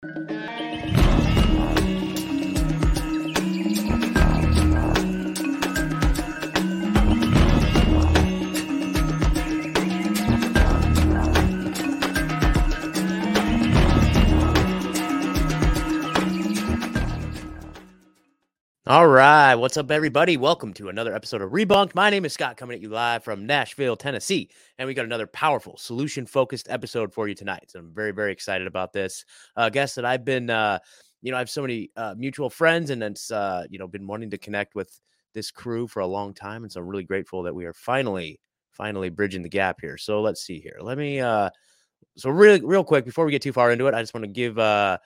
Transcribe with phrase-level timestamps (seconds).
[0.00, 1.07] Thank you.
[18.88, 19.54] All right.
[19.54, 20.38] What's up, everybody?
[20.38, 21.94] Welcome to another episode of Rebunked.
[21.94, 24.48] My name is Scott, coming at you live from Nashville, Tennessee.
[24.78, 27.66] And we got another powerful, solution focused episode for you tonight.
[27.68, 29.26] So I'm very, very excited about this.
[29.56, 30.78] Uh, guess that I've been, uh,
[31.20, 34.06] you know, I have so many uh, mutual friends and it's, uh, you know, been
[34.06, 34.98] wanting to connect with
[35.34, 36.62] this crew for a long time.
[36.62, 39.98] And so I'm really grateful that we are finally, finally bridging the gap here.
[39.98, 40.78] So let's see here.
[40.80, 41.50] Let me, uh,
[42.16, 44.32] so really, real quick, before we get too far into it, I just want to
[44.32, 44.96] give, uh,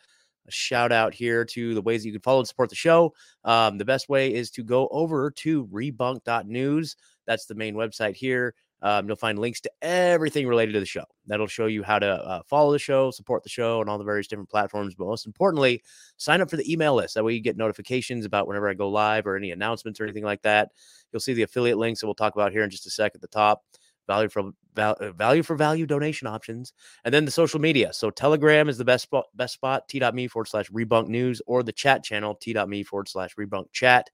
[0.47, 3.15] a shout out here to the ways that you can follow and support the show.
[3.45, 6.97] Um, the best way is to go over to rebunked.news.
[7.27, 8.55] That's the main website here.
[8.85, 11.05] Um, you'll find links to everything related to the show.
[11.29, 14.03] That'll show you how to uh, follow the show, support the show, and all the
[14.03, 14.97] various different platforms.
[14.97, 15.85] But most importantly,
[16.17, 17.15] sign up for the email list.
[17.15, 20.25] That way, you get notifications about whenever I go live or any announcements or anything
[20.25, 20.73] like that.
[21.13, 23.21] You'll see the affiliate links that we'll talk about here in just a sec at
[23.21, 23.63] the top
[24.07, 26.73] value for uh, value for value donation options,
[27.05, 27.93] and then the social media.
[27.93, 29.89] So Telegram is the best spot, best spot.
[29.89, 34.11] T.me forward slash rebunk news or the chat channel T.me forward slash rebunk chat.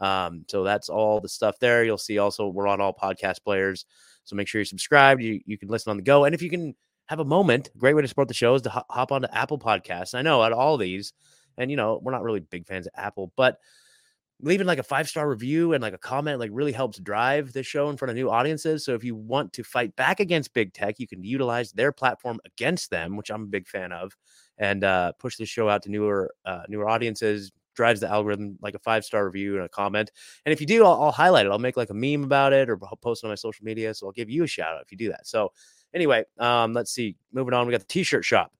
[0.00, 1.84] Um, so that's all the stuff there.
[1.84, 3.86] You'll see also we're on all podcast players.
[4.24, 5.22] So make sure you're subscribed.
[5.22, 6.74] You you can listen on the go, and if you can
[7.06, 9.58] have a moment, great way to support the show is to hop, hop onto Apple
[9.58, 10.14] Podcasts.
[10.14, 11.12] I know at all these,
[11.58, 13.58] and you know we're not really big fans of Apple, but
[14.42, 17.62] leaving like a five star review and like a comment like really helps drive the
[17.62, 18.84] show in front of new audiences.
[18.84, 22.40] So if you want to fight back against big tech, you can utilize their platform
[22.44, 24.16] against them, which I'm a big fan of,
[24.58, 27.52] and uh, push the show out to newer uh, newer audiences.
[27.74, 30.10] Drives the algorithm like a five star review and a comment.
[30.44, 31.52] And if you do, I'll, I'll highlight it.
[31.52, 33.94] I'll make like a meme about it or post it on my social media.
[33.94, 35.26] So I'll give you a shout out if you do that.
[35.26, 35.52] So
[35.94, 37.16] anyway, um, let's see.
[37.32, 38.52] Moving on, we got the t-shirt shop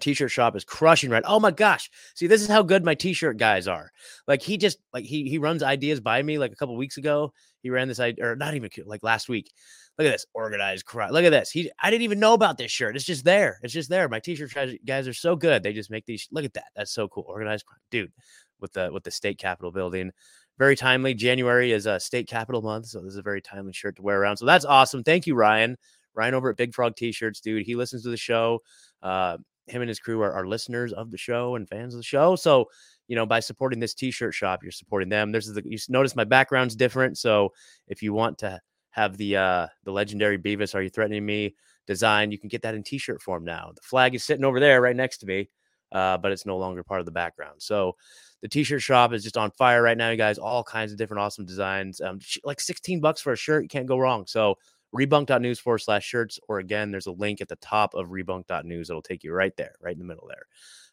[0.00, 3.36] t-shirt shop is crushing right oh my gosh see this is how good my t-shirt
[3.36, 3.90] guys are
[4.26, 7.32] like he just like he he runs ideas by me like a couple weeks ago
[7.62, 9.52] he ran this idea or not even like last week
[9.98, 12.70] look at this organized crowd look at this he i didn't even know about this
[12.70, 14.52] shirt it's just there it's just there my t-shirt
[14.86, 17.66] guys are so good they just make these look at that that's so cool organized
[17.66, 17.78] crowd.
[17.90, 18.12] dude
[18.60, 20.10] with the with the state capitol building
[20.58, 23.96] very timely january is a state capitol month so this is a very timely shirt
[23.96, 25.76] to wear around so that's awesome thank you ryan
[26.14, 28.60] ryan over at big frog t-shirts dude he listens to the show
[29.02, 29.36] uh
[29.66, 32.36] him and his crew are, are listeners of the show and fans of the show.
[32.36, 32.66] So,
[33.08, 35.32] you know, by supporting this t-shirt shop, you're supporting them.
[35.32, 37.18] There's the you notice my background's different.
[37.18, 37.52] So
[37.88, 41.54] if you want to have the uh the legendary Beavis, Are You Threatening Me
[41.86, 43.72] design, you can get that in t-shirt form now.
[43.74, 45.48] The flag is sitting over there right next to me,
[45.92, 47.60] uh, but it's no longer part of the background.
[47.60, 47.96] So
[48.40, 50.38] the t-shirt shop is just on fire right now, you guys.
[50.38, 52.00] All kinds of different awesome designs.
[52.00, 54.26] Um, like 16 bucks for a shirt, you can't go wrong.
[54.26, 54.58] So
[54.94, 59.02] rebunked.news forward slash shirts, or again, there's a link at the top of rebunked.news that'll
[59.02, 60.46] take you right there, right in the middle there.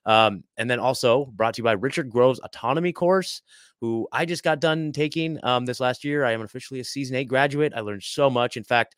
[0.06, 3.42] Um, and then also brought to you by Richard Grove's autonomy course,
[3.82, 6.24] who I just got done taking um, this last year.
[6.26, 7.74] I am officially a season eight graduate.
[7.76, 8.56] I learned so much.
[8.58, 8.96] In fact,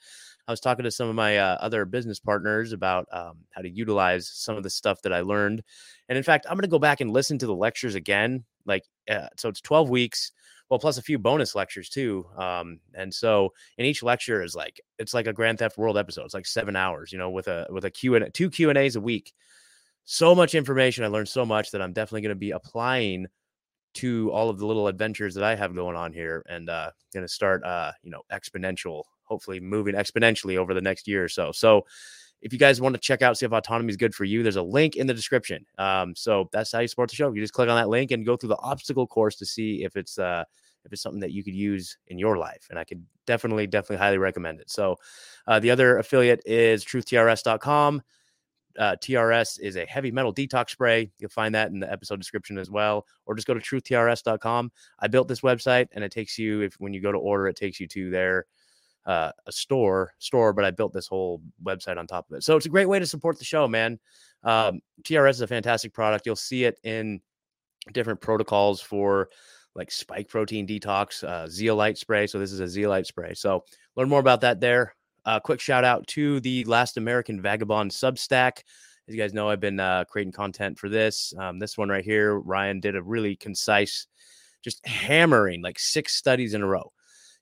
[0.48, 3.70] I was talking to some of my uh, other business partners about um, how to
[3.70, 5.64] utilize some of the stuff that I learned.
[6.10, 8.44] And in fact, I'm going to go back and listen to the lectures again.
[8.66, 10.32] Like, uh, so it's 12 weeks
[10.72, 14.82] well plus a few bonus lectures too um and so in each lecture is like
[14.98, 17.68] it's like a grand theft world episode it's like seven hours you know with a
[17.70, 19.34] with a q and two q and a's a week.
[20.04, 23.28] So much information i learned so much that i'm definitely going to be applying
[23.94, 27.26] to all of the little adventures that i have going on here and uh going
[27.26, 31.54] to start uh you know exponential hopefully moving exponentially over the next year or so.
[31.54, 31.86] So
[32.42, 34.58] if you guys want to check out see if autonomy is good for you there's
[34.58, 35.66] a link in the description.
[35.78, 37.32] Um, so that's how you support the show.
[37.32, 39.96] You just click on that link and go through the obstacle course to see if
[39.96, 40.44] it's uh,
[40.86, 43.98] if it's something that you could use in your life and i could definitely definitely
[43.98, 44.96] highly recommend it so
[45.48, 48.02] uh, the other affiliate is truthtrs.com
[48.80, 51.12] uh, TRS is a heavy metal detox spray.
[51.20, 54.72] You'll find that in the episode description as well, or just go to truthtrs.com.
[55.00, 57.56] I built this website, and it takes you if when you go to order, it
[57.56, 58.46] takes you to their
[59.06, 62.44] uh, a store store, but I built this whole website on top of it.
[62.44, 64.00] So it's a great way to support the show, man.
[64.44, 66.26] Um, TRS is a fantastic product.
[66.26, 67.20] You'll see it in
[67.94, 69.30] different protocols for
[69.76, 72.28] like spike protein detox, uh, zeolite spray.
[72.28, 73.34] So this is a zeolite spray.
[73.34, 73.64] So
[73.96, 74.96] learn more about that there.
[75.26, 78.64] Uh, quick shout out to the Last American Vagabond Substack.
[79.08, 81.34] As you guys know, I've been uh, creating content for this.
[81.38, 84.08] Um, this one right here, Ryan did a really concise,
[84.64, 86.92] just hammering like six studies in a row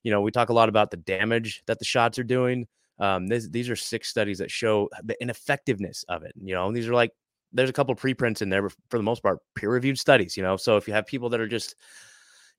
[0.04, 2.68] you know, we talk a lot about the damage that the shots are doing.
[3.00, 6.34] Um, this, these are six studies that show the ineffectiveness of it.
[6.42, 7.12] You know, these are like
[7.52, 10.38] there's a couple preprints in there, but for the most part, peer reviewed studies.
[10.38, 11.76] You know, so if you have people that are just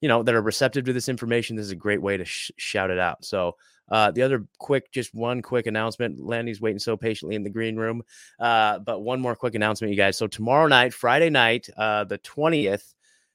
[0.01, 2.51] you know, that are receptive to this information, this is a great way to sh-
[2.57, 3.25] shout it out.
[3.25, 3.57] So,
[3.91, 6.21] uh, the other quick, just one quick announcement.
[6.21, 8.03] Lanni's waiting so patiently in the green room.
[8.39, 10.17] Uh, but one more quick announcement, you guys.
[10.17, 12.95] So tomorrow night, Friday night, uh, the 20th,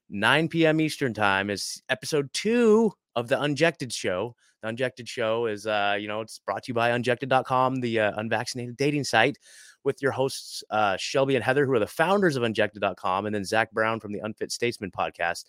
[0.10, 0.80] 9 p.m.
[0.80, 4.36] Eastern time is episode two of the Unjected show.
[4.62, 8.12] The Unjected show is, uh, you know, it's brought to you by unjected.com, the uh,
[8.16, 9.38] unvaccinated dating site
[9.84, 13.46] with your hosts, uh, Shelby and Heather, who are the founders of unjected.com, and then
[13.46, 15.46] Zach Brown from the Unfit Statesman podcast,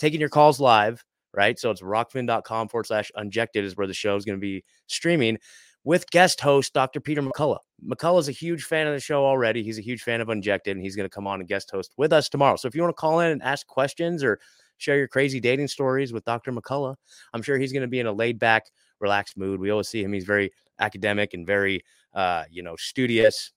[0.00, 1.58] taking your calls live right?
[1.58, 5.38] So it's rokfin.com forward slash unjected is where the show is going to be streaming
[5.84, 7.00] with guest host Dr.
[7.00, 7.60] Peter McCullough.
[7.84, 9.62] McCullough is a huge fan of the show already.
[9.62, 11.92] He's a huge fan of Unjected, and he's going to come on and guest host
[11.96, 12.56] with us tomorrow.
[12.56, 14.38] So if you want to call in and ask questions or
[14.76, 16.52] share your crazy dating stories with Dr.
[16.52, 16.96] McCullough,
[17.32, 18.66] I'm sure he's going to be in a laid back,
[18.98, 19.60] relaxed mood.
[19.60, 20.12] We always see him.
[20.12, 21.82] He's very academic and very,
[22.14, 23.52] uh, you know, studious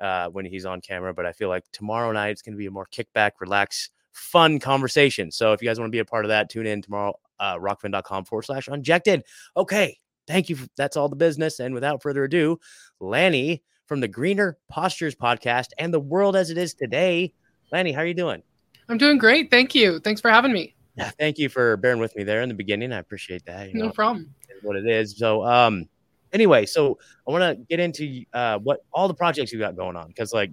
[0.00, 1.12] uh, when he's on camera.
[1.12, 4.58] But I feel like tomorrow night it's going to be a more kickback, relax, fun
[4.58, 5.30] conversation.
[5.30, 7.56] So if you guys want to be a part of that, tune in tomorrow, uh,
[7.56, 9.22] rokfin.com forward slash unjected.
[9.56, 9.98] Okay.
[10.26, 10.56] Thank you.
[10.76, 11.60] That's all the business.
[11.60, 12.58] And without further ado,
[12.98, 17.32] Lanni from the Greener Postures podcast and the world as it is today.
[17.70, 18.42] Lanni, how are you doing?
[18.88, 19.50] I'm doing great.
[19.50, 20.00] Thank you.
[20.00, 20.74] Thanks for having me.
[20.96, 22.92] Yeah, thank you for bearing with me there in the beginning.
[22.92, 23.68] I appreciate that.
[23.68, 24.34] You no know, problem.
[24.62, 25.18] What it is.
[25.18, 25.88] So, um,
[26.32, 26.98] anyway, so
[27.28, 30.32] I want to get into uh, what all the projects you got going on because,
[30.32, 30.52] like,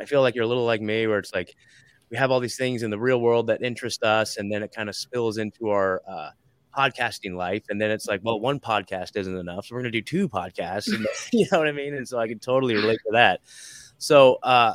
[0.00, 1.54] I feel like you're a little like me, where it's like
[2.10, 4.74] we have all these things in the real world that interest us, and then it
[4.74, 6.30] kind of spills into our uh,
[6.76, 7.64] podcasting life.
[7.68, 10.92] And then it's like, well, one podcast isn't enough, so we're gonna do two podcasts.
[10.92, 11.94] And, you know what I mean?
[11.94, 13.40] And so I can totally relate to that.
[13.98, 14.74] So, uh,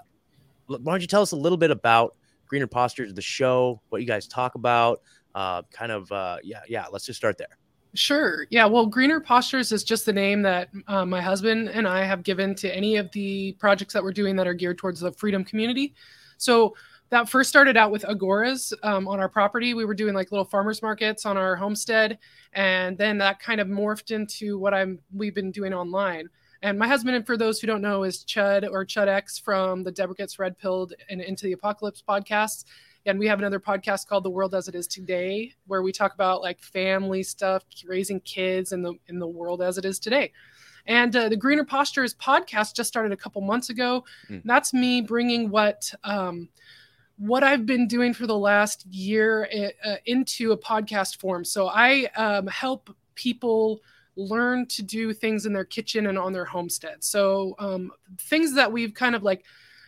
[0.68, 2.16] why don't you tell us a little bit about
[2.48, 5.02] Greener Postures, the show, what you guys talk about,
[5.34, 6.86] uh, kind of, uh, yeah, yeah.
[6.92, 7.58] Let's just start there.
[7.96, 8.48] Sure.
[8.50, 8.66] Yeah.
[8.66, 12.56] Well, Greener Postures is just the name that uh, my husband and I have given
[12.56, 15.94] to any of the projects that we're doing that are geared towards the freedom community.
[16.38, 16.76] So
[17.14, 19.76] that first started out with agoras um, on our property.
[19.76, 22.18] We were doing like little farmers markets on our homestead,
[22.54, 26.28] and then that kind of morphed into what I'm we've been doing online.
[26.64, 29.84] And my husband, and for those who don't know, is Chud or Chud X from
[29.84, 32.66] the Deborah Gets Red Pilled and Into the Apocalypse podcasts.
[33.06, 36.16] And we have another podcast called The World as It Is Today, where we talk
[36.16, 40.32] about like family stuff, raising kids in the in the world as it is today.
[40.88, 44.04] And uh, the Greener Postures podcast just started a couple months ago.
[44.30, 44.42] Mm.
[44.46, 46.50] That's me bringing what um,
[47.24, 49.48] what I've been doing for the last year
[49.86, 51.46] uh, into a podcast form.
[51.46, 53.80] So I um, help people
[54.18, 57.02] learn to do things in their kitchen and on their homestead.
[57.02, 59.46] So um, things that we've kind of like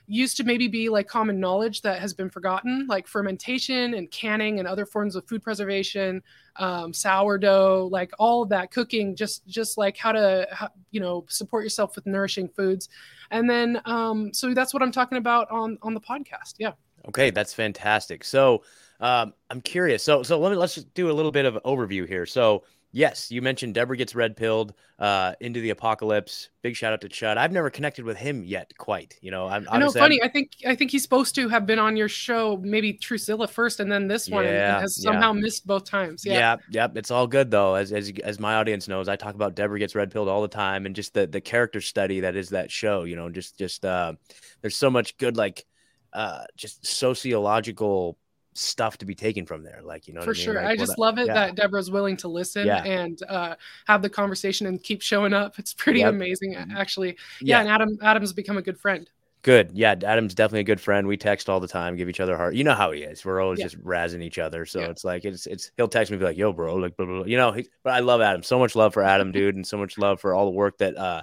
[0.07, 4.59] used to maybe be like common knowledge that has been forgotten, like fermentation and canning
[4.59, 6.23] and other forms of food preservation,
[6.55, 10.47] um, sourdough, like all of that cooking, just just like how to
[10.91, 12.87] you know support yourself with nourishing foods,
[13.31, 16.53] and then um, so that's what I'm talking about on on the podcast.
[16.59, 16.71] Yeah.
[17.09, 18.23] Okay, that's fantastic.
[18.23, 18.63] So
[18.99, 20.03] um, I'm curious.
[20.03, 22.25] So so let me let's just do a little bit of overview here.
[22.25, 22.63] So
[22.95, 26.49] yes, you mentioned Deborah gets red pilled uh, into the apocalypse.
[26.61, 27.37] Big shout out to Chud.
[27.37, 29.17] I've never connected with him yet, quite.
[29.21, 29.67] You know, I'm.
[29.69, 30.21] I know, funny.
[30.23, 33.49] I'm, i think I think he's supposed to have been on your show, maybe Truthzilla
[33.49, 35.41] first, and then this one, yeah, and has somehow yeah.
[35.41, 36.25] missed both times.
[36.25, 36.97] Yeah, yeah, yep.
[36.97, 37.75] It's all good though.
[37.75, 40.47] As as as my audience knows, I talk about Deborah gets red pilled all the
[40.47, 43.03] time, and just the the character study that is that show.
[43.03, 44.13] You know, just just uh,
[44.61, 45.65] there's so much good like
[46.15, 48.17] uh, just sociological
[48.53, 49.81] stuff to be taken from there.
[49.83, 50.41] Like, you know, for I mean?
[50.41, 50.53] sure.
[50.55, 51.33] Like, I just love it yeah.
[51.33, 52.83] that Deborah's willing to listen yeah.
[52.83, 55.59] and uh, have the conversation and keep showing up.
[55.59, 56.09] It's pretty yep.
[56.09, 57.17] amazing, actually.
[57.41, 59.09] Yeah, yeah, and Adam Adam's become a good friend.
[59.41, 59.71] Good.
[59.75, 61.05] Yeah, Adam's definitely a good friend.
[61.05, 62.55] We text all the time, give each other heart.
[62.55, 63.23] You know how he is.
[63.23, 64.65] We're always just razzing each other.
[64.65, 67.17] So it's like it's it's he'll text me be like, "Yo, bro," like blah, blah,
[67.17, 67.25] blah.
[67.25, 67.51] you know.
[67.51, 68.41] He, but I love Adam.
[68.41, 70.97] So much love for Adam, dude, and so much love for all the work that
[70.97, 71.21] uh,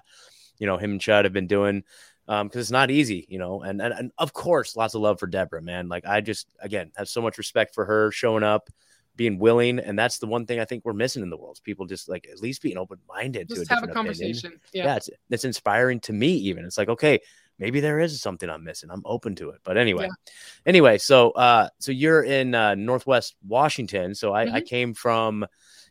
[0.62, 1.82] you know, him and Chud have been doing
[2.28, 5.18] um because it's not easy you know and, and and of course lots of love
[5.18, 8.68] for deborah man like i just again have so much respect for her showing up
[9.14, 11.86] being willing and that's the one thing i think we're missing in the world people
[11.86, 14.60] just like at least being open-minded just to a have a conversation opinion.
[14.72, 17.20] yeah, yeah it's, it's inspiring to me even it's like okay
[17.58, 20.32] maybe there is something i'm missing i'm open to it but anyway yeah.
[20.66, 24.56] anyway so uh so you're in uh northwest washington so i mm-hmm.
[24.56, 25.44] i came from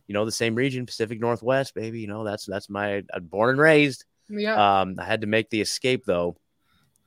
[0.08, 3.52] you know the same region pacific northwest baby you know that's that's my i'm born
[3.52, 4.06] and raised
[4.40, 4.82] yeah.
[4.82, 6.36] Um, I had to make the escape though.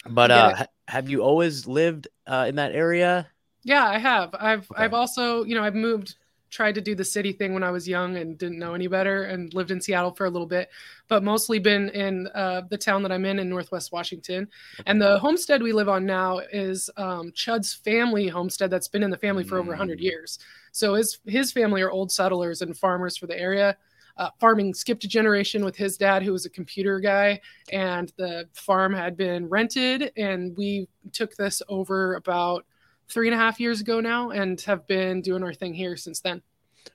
[0.07, 3.29] But uh, ha- have you always lived uh, in that area?
[3.63, 4.35] Yeah, I have.
[4.39, 4.85] I've okay.
[4.85, 6.17] I've also, you know, I've moved
[6.55, 9.25] tried to do the city thing when I was young and didn't know any better
[9.25, 10.71] and lived in Seattle for a little bit,
[11.09, 14.49] but mostly been in uh, the town that I'm in in Northwest Washington.
[14.79, 14.85] Okay.
[14.87, 19.11] And the homestead we live on now is um, Chud's family homestead that's been in
[19.11, 19.61] the family for mm.
[19.63, 20.39] over 100 years.
[20.71, 23.77] So his his family are old settlers and farmers for the area
[24.17, 27.41] uh, farming skipped a generation with his dad, who was a computer guy,
[27.73, 30.13] and the farm had been rented.
[30.17, 32.65] And we took this over about
[33.09, 36.21] three and a half years ago now and have been doing our thing here since
[36.21, 36.43] then.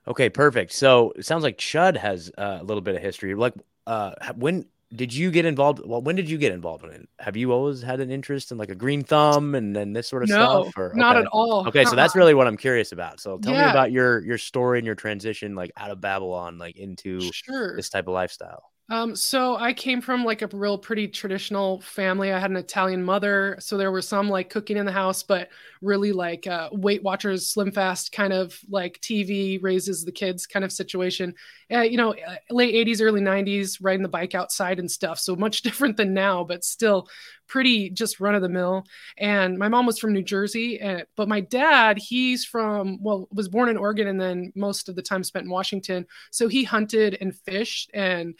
[0.08, 0.72] Okay, perfect.
[0.72, 3.36] So it sounds like Chud has uh, a little bit of history.
[3.36, 3.54] Like,
[3.88, 5.82] uh, when did you get involved?
[5.86, 7.10] Well, when did you get involved in it?
[7.20, 10.24] Have you always had an interest in like a green thumb and then this sort
[10.24, 10.78] of no, stuff?
[10.78, 11.26] Or not okay.
[11.26, 11.68] at all.
[11.68, 13.20] Okay, so that's really what I'm curious about.
[13.20, 16.76] So tell me about your your story and your transition, like out of Babylon, like
[16.76, 17.76] into sure.
[17.76, 18.64] this type of lifestyle.
[18.92, 22.32] Um, so I came from like a real pretty traditional family.
[22.32, 25.50] I had an Italian mother, so there was some like cooking in the house, but
[25.84, 30.66] really like uh, Weight Watchers, Slim Fast kind of like TV raises the kids kind
[30.66, 31.36] of situation.
[31.72, 35.20] Uh, you know, uh, late '80s, early '90s, riding the bike outside and stuff.
[35.20, 37.08] So much different than now, but still
[37.50, 38.86] pretty just run of the mill.
[39.18, 43.50] And my mom was from New Jersey, and, but my dad, he's from well, was
[43.50, 46.06] born in Oregon and then most of the time spent in Washington.
[46.32, 48.36] So he hunted and fished and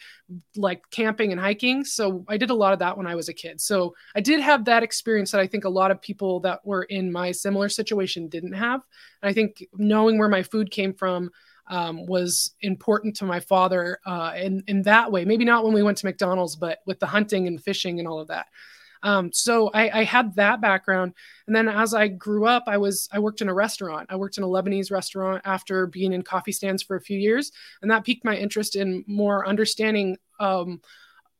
[0.56, 1.84] like camping and hiking.
[1.84, 3.60] So I did a lot of that when I was a kid.
[3.60, 6.84] So I did have that experience that I think a lot of people that were
[6.84, 8.80] in my similar situation didn't have.
[9.22, 11.30] And I think knowing where my food came from
[11.70, 15.24] um, was important to my father uh, in in that way.
[15.24, 18.18] Maybe not when we went to McDonald's, but with the hunting and fishing and all
[18.20, 18.46] of that.
[19.02, 21.14] Um, so I, I had that background,
[21.46, 24.08] and then as I grew up, I was I worked in a restaurant.
[24.10, 27.50] I worked in a Lebanese restaurant after being in coffee stands for a few years,
[27.82, 30.18] and that piqued my interest in more understanding.
[30.38, 30.80] Um,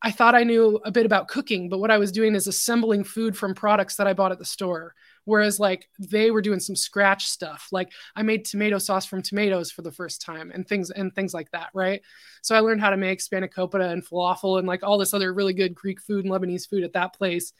[0.01, 3.03] I thought I knew a bit about cooking, but what I was doing is assembling
[3.03, 4.95] food from products that I bought at the store.
[5.25, 7.67] Whereas like they were doing some scratch stuff.
[7.71, 11.33] Like I made tomato sauce from tomatoes for the first time and things and things
[11.33, 12.01] like that, right?
[12.41, 15.53] So I learned how to make spanakopita and falafel and like all this other really
[15.53, 17.53] good Greek food and Lebanese food at that place.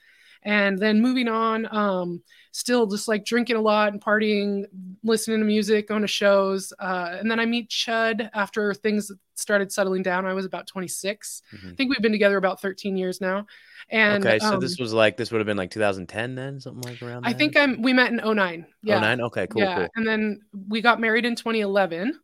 [0.44, 4.66] And then moving on, um, still just like drinking a lot and partying,
[5.04, 6.74] listening to music, going to shows.
[6.80, 10.26] Uh, and then I meet Chud after things started settling down.
[10.26, 11.42] I was about 26.
[11.54, 11.72] Mhm.
[11.72, 13.46] I think we've been together about 13 years now.
[13.90, 16.90] And okay, so um, this was like this would have been like 2010 then, something
[16.90, 17.26] like around.
[17.26, 17.38] I then?
[17.38, 18.66] think I'm we met in 09.
[18.84, 18.98] Yeah.
[18.98, 19.22] Oh nine.
[19.22, 19.76] Okay, cool, yeah.
[19.76, 19.88] cool.
[19.96, 22.20] And then we got married in 2011.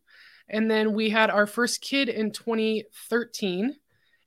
[0.50, 3.76] And then we had our first kid in 2013.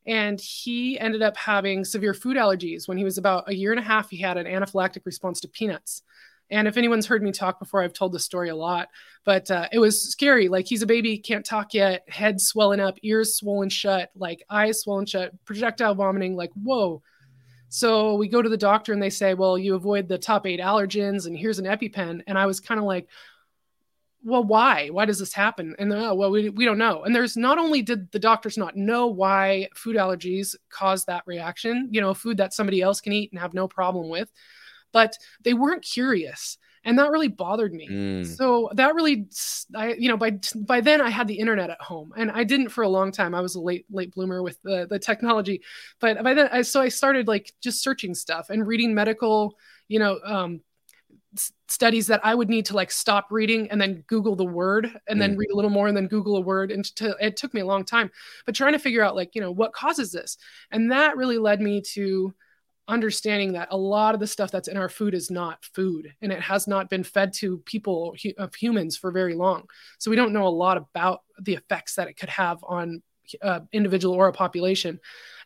[0.05, 2.87] And he ended up having severe food allergies.
[2.87, 5.47] When he was about a year and a half, he had an anaphylactic response to
[5.47, 6.03] peanuts.
[6.49, 8.89] And if anyone's heard me talk before, I've told the story a lot,
[9.23, 10.49] but uh, it was scary.
[10.49, 14.81] Like he's a baby, can't talk yet, head swelling up, ears swollen shut, like eyes
[14.81, 17.01] swollen shut, projectile vomiting, like, whoa.
[17.69, 20.59] So we go to the doctor and they say, well, you avoid the top eight
[20.59, 22.21] allergens and here's an EpiPen.
[22.27, 23.07] And I was kind of like,
[24.23, 24.89] well, why?
[24.89, 25.75] Why does this happen?
[25.79, 27.03] And uh, well, we, we don't know.
[27.03, 31.89] And there's not only did the doctors not know why food allergies cause that reaction,
[31.91, 34.31] you know, food that somebody else can eat and have no problem with,
[34.91, 36.57] but they weren't curious.
[36.83, 37.87] And that really bothered me.
[37.87, 38.25] Mm.
[38.25, 39.27] So that really,
[39.75, 42.69] I, you know, by by then I had the internet at home, and I didn't
[42.69, 43.35] for a long time.
[43.35, 45.61] I was a late late bloomer with the the technology,
[45.99, 49.59] but by then, I, so I started like just searching stuff and reading medical,
[49.89, 50.61] you know, um,
[51.35, 54.99] s- studies that I would need to like stop reading and then Google the word
[55.07, 55.37] and then Mm.
[55.39, 56.71] read a little more and then Google a word.
[56.71, 58.11] And to, it took me a long time,
[58.45, 60.37] but trying to figure out like, you know, what causes this.
[60.71, 62.33] And that really led me to
[62.87, 66.31] understanding that a lot of the stuff that's in our food is not food and
[66.31, 69.63] it has not been fed to people hu- of humans for very long.
[69.99, 73.01] So we don't know a lot about the effects that it could have on
[73.41, 74.99] uh, individual or a population.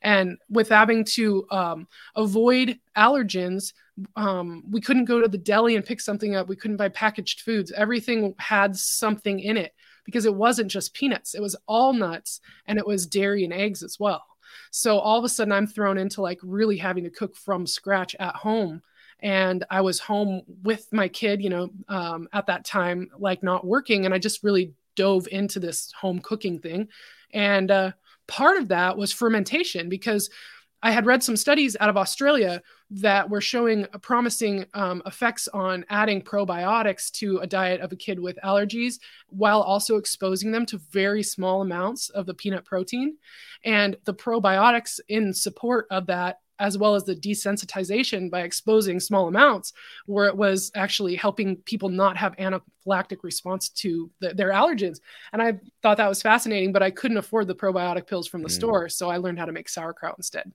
[0.05, 3.73] And with having to um, avoid allergens,
[4.15, 6.47] um, we couldn't go to the deli and pick something up.
[6.47, 7.71] We couldn't buy packaged foods.
[7.71, 9.73] Everything had something in it
[10.05, 13.81] because it wasn't just peanuts, it was all nuts and it was dairy and eggs
[13.81, 14.23] as well.
[14.69, 18.15] So all of a sudden, I'm thrown into like really having to cook from scratch
[18.19, 18.83] at home.
[19.21, 23.65] And I was home with my kid, you know, um, at that time, like not
[23.65, 24.05] working.
[24.05, 26.89] And I just really dove into this home cooking thing.
[27.33, 27.91] And uh,
[28.27, 30.29] part of that was fermentation because
[30.85, 35.83] I had read some studies out of Australia that were showing promising um, effects on
[35.89, 40.77] adding probiotics to a diet of a kid with allergies while also exposing them to
[40.77, 43.17] very small amounts of the peanut protein.
[43.63, 49.27] And the probiotics in support of that, as well as the desensitization by exposing small
[49.27, 49.73] amounts,
[50.05, 54.99] where it was actually helping people not have anaphylactic response to the, their allergens.
[55.33, 58.49] And I thought that was fascinating, but I couldn't afford the probiotic pills from the
[58.49, 58.51] Mm.
[58.51, 58.89] store.
[58.89, 60.51] So I learned how to make sauerkraut instead.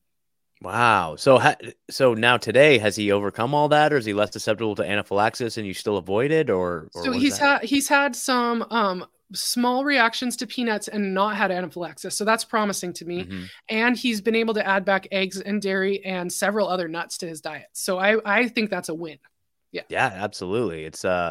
[0.62, 1.16] Wow.
[1.16, 1.57] So ha-
[1.88, 5.57] so now today has he overcome all that, or is he less susceptible to anaphylaxis,
[5.57, 9.85] and you still avoid it, or, or so he's had he's had some um small
[9.85, 13.49] reactions to peanuts and not had anaphylaxis so that's promising to me Mhm.
[13.69, 17.27] and he's been able to add back eggs and dairy and several other nuts to
[17.29, 19.19] his diet so i i think that's a win
[19.73, 20.85] Yeah, Yeah, absolutely.
[20.85, 21.31] It's uh,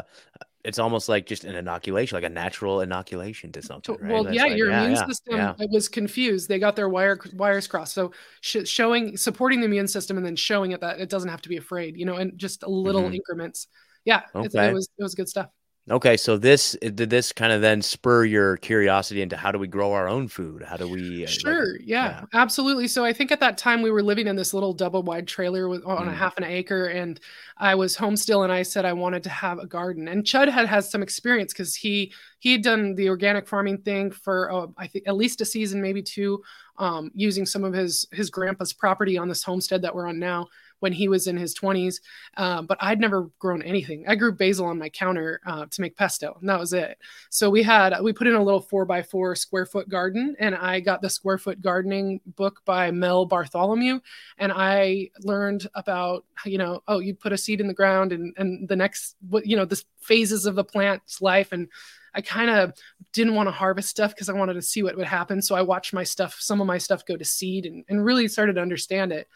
[0.64, 3.96] it's almost like just an inoculation, like a natural inoculation to something.
[4.00, 4.10] Right?
[4.12, 5.54] well That's yeah like- your immune yeah, system yeah.
[5.70, 10.16] was confused they got their wire wires crossed so sh- showing supporting the immune system
[10.16, 12.62] and then showing it that it doesn't have to be afraid you know and just
[12.66, 13.14] little Mhm.
[13.16, 13.68] increments
[14.06, 14.68] yeah, okay.
[14.68, 15.48] it was it was good stuff.
[15.88, 19.66] Okay, so this did this kind of then spur your curiosity into how do we
[19.66, 20.62] grow our own food?
[20.62, 21.24] How do we?
[21.24, 22.86] Uh, sure, like, yeah, yeah, absolutely.
[22.86, 25.68] So I think at that time we were living in this little double wide trailer
[25.68, 26.10] with, on mm.
[26.10, 27.18] a half an acre, and
[27.56, 30.06] I was home still, and I said I wanted to have a garden.
[30.06, 34.10] And Chud had has some experience because he he had done the organic farming thing
[34.10, 36.42] for uh, I think at least a season, maybe two,
[36.76, 40.46] um, using some of his his grandpa's property on this homestead that we're on now
[40.80, 42.00] when he was in his 20s.
[42.36, 44.04] Uh, but I'd never grown anything.
[44.08, 46.98] I grew basil on my counter uh, to make pesto, and that was it.
[47.30, 50.54] So we had we put in a little four by four square foot garden, and
[50.54, 54.00] I got the square foot gardening book by Mel Bartholomew,
[54.38, 58.34] and I learned about you know oh you put a seed in the ground and
[58.36, 61.68] and the next what you know the phases of the plant's life and
[62.14, 62.74] I kind of
[63.12, 65.40] didn't want to harvest stuff because I wanted to see what would happen.
[65.42, 68.28] So I watched my stuff, some of my stuff go to seed and, and really
[68.28, 69.28] started to understand it.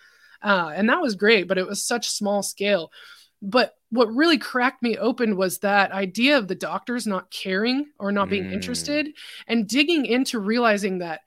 [0.44, 2.92] Uh, and that was great, but it was such small scale.
[3.40, 8.12] But what really cracked me open was that idea of the doctors not caring or
[8.12, 8.52] not being mm.
[8.52, 9.08] interested
[9.46, 11.20] and digging into realizing that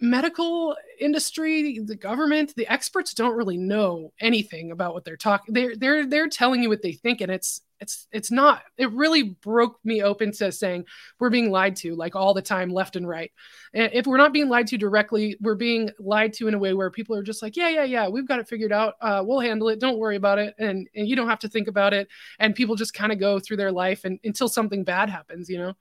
[0.00, 5.74] medical industry the government the experts don't really know anything about what they're talking they're
[5.76, 9.78] they're they're telling you what they think and it's it's it's not it really broke
[9.84, 10.84] me open to saying
[11.18, 13.30] we're being lied to like all the time left and right.
[13.74, 16.74] And if we're not being lied to directly we're being lied to in a way
[16.74, 19.40] where people are just like yeah yeah yeah we've got it figured out uh, we'll
[19.40, 22.08] handle it don't worry about it and, and you don't have to think about it
[22.38, 25.58] and people just kind of go through their life and until something bad happens you
[25.58, 25.74] know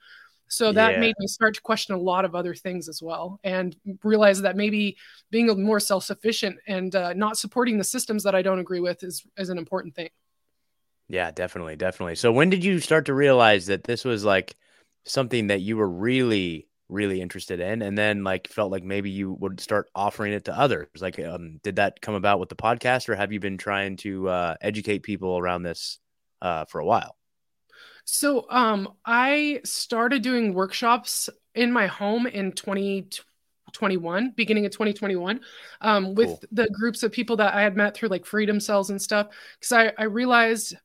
[0.47, 0.99] so that yeah.
[0.99, 4.55] made me start to question a lot of other things as well and realize that
[4.55, 4.95] maybe
[5.31, 9.25] being more self-sufficient and uh, not supporting the systems that i don't agree with is,
[9.37, 10.09] is an important thing
[11.07, 12.15] yeah, definitely, definitely.
[12.15, 14.55] So when did you start to realize that this was like
[15.05, 19.33] something that you were really really interested in and then like felt like maybe you
[19.33, 23.09] would start offering it to others like um did that come about with the podcast
[23.09, 25.97] or have you been trying to uh educate people around this
[26.43, 27.15] uh for a while
[28.05, 35.41] so um i started doing workshops in my home in 2021 beginning of 2021
[35.81, 36.41] um, with cool.
[36.51, 39.27] the groups of people that i had met through like freedom cells and stuff
[39.59, 40.75] because I, I realized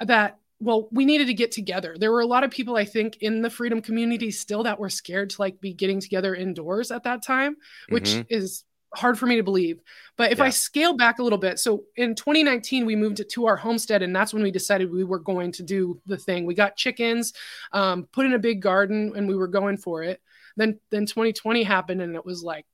[0.00, 3.18] that well we needed to get together there were a lot of people i think
[3.20, 7.04] in the freedom community still that were scared to like be getting together indoors at
[7.04, 7.56] that time
[7.88, 8.22] which mm-hmm.
[8.28, 9.80] is hard for me to believe.
[10.16, 10.44] But if yeah.
[10.44, 14.14] i scale back a little bit so in 2019 we moved to our homestead and
[14.14, 16.46] that's when we decided we were going to do the thing.
[16.46, 17.32] We got chickens
[17.72, 20.20] um, put in a big garden and we were going for it.
[20.56, 22.66] Then then 2020 happened and it was like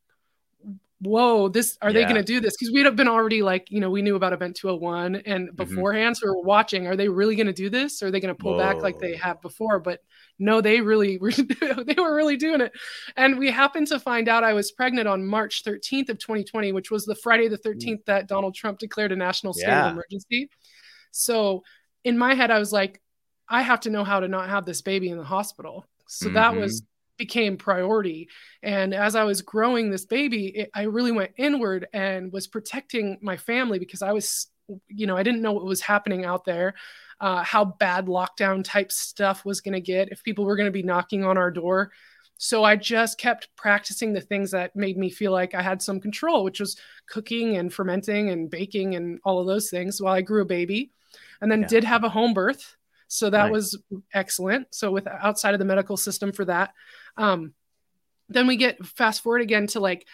[1.01, 1.95] whoa this are yeah.
[1.95, 4.17] they going to do this because we'd have been already like you know we knew
[4.17, 5.55] about event 201 and mm-hmm.
[5.55, 6.27] beforehand mm-hmm.
[6.27, 8.35] so we were watching are they really going to do this or are they going
[8.35, 8.59] to pull whoa.
[8.59, 10.01] back like they have before but
[10.41, 11.31] no they really were
[11.87, 12.73] they were really doing it
[13.17, 16.91] and we happened to find out i was pregnant on march 13th of 2020 which
[16.91, 19.87] was the friday the 13th that donald trump declared a national state yeah.
[19.87, 20.51] of emergency
[21.13, 21.63] so
[22.03, 23.01] in my head i was like
[23.49, 26.35] i have to know how to not have this baby in the hospital so mm-hmm.
[26.35, 26.83] that was
[27.19, 28.29] became priority.
[28.63, 33.19] And as I was growing this baby, it, I really went inward and was protecting
[33.21, 34.47] my family because I was,
[34.89, 36.75] you know, I didn't know what was happening out there,
[37.21, 40.73] uh, how bad lockdown type stuff was going to get, if people were going to
[40.73, 41.91] be knocking on our door.
[42.39, 46.01] So I just kept practicing the things that made me feel like I had some
[46.01, 46.77] control, which was
[47.09, 50.93] cooking and fermenting and baking and all of those things while I grew a baby.
[51.41, 51.67] And then yeah.
[51.67, 52.77] did have a home birth.
[53.09, 53.53] So that nice.
[53.53, 53.83] was
[54.15, 54.69] excellent.
[54.75, 56.73] So with outside of the medical system for that.
[57.17, 57.55] Um,
[58.29, 60.07] then we get fast forward again to like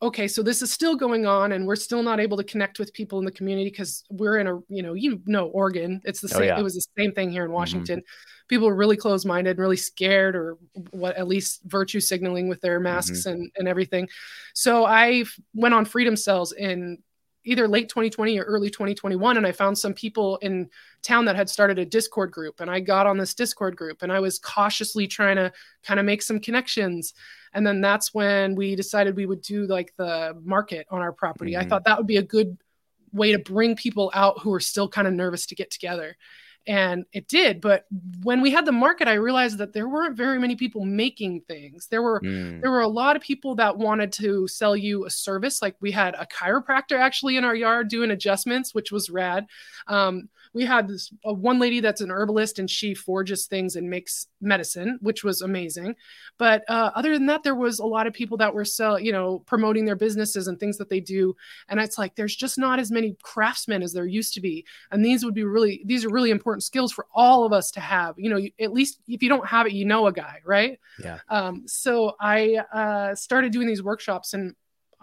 [0.00, 2.92] okay so this is still going on and we're still not able to connect with
[2.92, 6.30] people in the community because we're in a you know you know oregon it's the
[6.34, 6.58] oh, same yeah.
[6.58, 7.56] it was the same thing here in mm-hmm.
[7.56, 8.46] washington mm-hmm.
[8.48, 10.56] people were really closed-minded and really scared or
[10.90, 13.40] what at least virtue signaling with their masks mm-hmm.
[13.40, 14.08] and, and everything
[14.54, 16.98] so i went on freedom cells in
[17.44, 20.68] either late 2020 or early 2021 and i found some people in
[21.02, 24.12] town that had started a discord group and i got on this discord group and
[24.12, 27.14] i was cautiously trying to kind of make some connections.
[27.54, 31.52] And then that's when we decided we would do like the market on our property.
[31.52, 31.62] Mm-hmm.
[31.62, 32.58] i thought that would be a good
[33.12, 36.14] way to bring people out who are still kind of nervous to get together
[36.66, 37.86] and it did but
[38.22, 41.86] when we had the market i realized that there weren't very many people making things.
[41.86, 42.60] There were mm.
[42.60, 45.62] there were a lot of people that wanted to sell you a service.
[45.62, 49.46] Like we had a chiropractor actually in our yard doing adjustments which was rad.
[49.86, 53.88] Um, we had this uh, one lady that's an herbalist and she forges things and
[53.88, 55.94] makes medicine, which was amazing.
[56.38, 59.12] But uh, other than that, there was a lot of people that were sell, you
[59.12, 61.34] know, promoting their businesses and things that they do.
[61.68, 64.64] And it's like there's just not as many craftsmen as there used to be.
[64.90, 67.80] And these would be really these are really important skills for all of us to
[67.80, 68.14] have.
[68.18, 70.78] You know, at least if you don't have it, you know a guy, right?
[71.02, 71.18] Yeah.
[71.28, 74.54] Um, so I uh, started doing these workshops and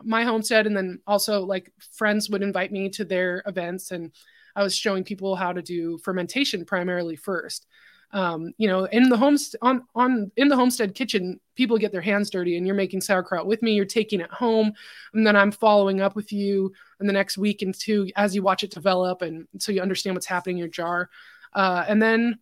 [0.04, 4.12] my homestead and then also like friends would invite me to their events and
[4.56, 7.68] I was showing people how to do fermentation primarily first.
[8.12, 12.02] Um, you know, in the homes on on in the homestead kitchen, people get their
[12.02, 13.74] hands dirty, and you're making sauerkraut with me.
[13.74, 14.72] You're taking it home,
[15.14, 18.42] and then I'm following up with you in the next week and two as you
[18.42, 21.10] watch it develop, and so you understand what's happening in your jar.
[21.54, 22.40] Uh, and then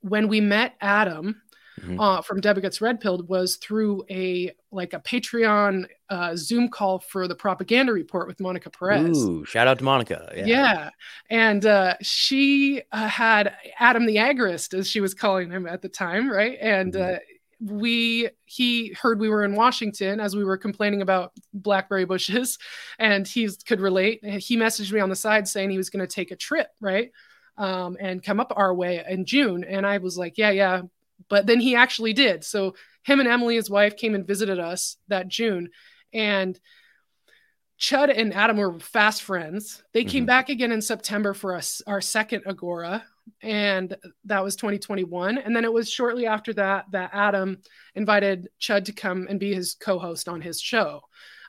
[0.00, 1.42] when we met Adam,
[1.80, 2.00] mm-hmm.
[2.00, 7.00] uh, from Deborah Gets Red Pilled was through a like a Patreon uh, Zoom call
[7.00, 9.18] for the propaganda report with Monica Perez.
[9.18, 10.32] Ooh, shout out to Monica.
[10.36, 10.90] Yeah, yeah.
[11.30, 15.88] and uh, she uh, had Adam the Agorist, as she was calling him at the
[15.88, 16.58] time, right?
[16.60, 17.14] And mm-hmm.
[17.14, 17.18] Uh,
[17.60, 22.58] we he heard we were in Washington as we were complaining about blackberry bushes,
[22.98, 24.24] and he could relate.
[24.24, 27.10] He messaged me on the side saying he was going to take a trip, right?
[27.58, 29.64] Um, and come up our way in June.
[29.64, 30.82] And I was like, yeah, yeah,
[31.28, 32.44] but then he actually did.
[32.44, 35.70] So him and Emily, his wife, came and visited us that June.
[36.12, 36.58] And
[37.80, 39.82] Chud and Adam were fast friends.
[39.92, 40.26] They came mm-hmm.
[40.26, 43.02] back again in September for us our second Agora,
[43.42, 45.38] and that was 2021.
[45.38, 47.58] And then it was shortly after that that Adam
[47.94, 51.00] invited Chud to come and be his co-host on his show,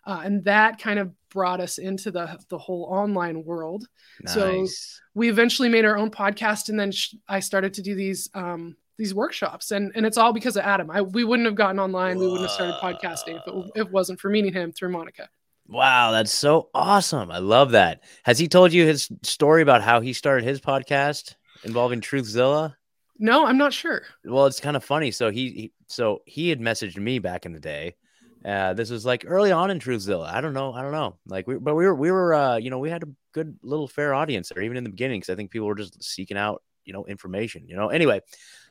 [0.08, 3.86] uh, and that kind of brought us into the the whole online world.
[4.22, 4.34] Nice.
[4.34, 4.68] So
[5.14, 8.78] we eventually made our own podcast, and then sh- I started to do these um,
[9.02, 12.18] these workshops and and it's all because of adam I, we wouldn't have gotten online
[12.18, 12.26] Whoa.
[12.26, 15.28] we wouldn't have started podcasting if it, if it wasn't for meeting him through monica
[15.68, 20.02] wow that's so awesome i love that has he told you his story about how
[20.02, 21.34] he started his podcast
[21.64, 22.76] involving truthzilla
[23.18, 26.60] no i'm not sure well it's kind of funny so he, he so he had
[26.60, 27.96] messaged me back in the day
[28.44, 30.26] uh, this was like early on in Truthzilla.
[30.26, 30.74] I don't know.
[30.74, 31.18] I don't know.
[31.28, 33.88] Like we, but we were, we were, uh, you know, we had a good little
[33.88, 36.64] fair audience there, even in the beginning, because I think people were just seeking out,
[36.86, 37.68] you know, information.
[37.68, 37.90] You know.
[37.90, 38.22] Anyway,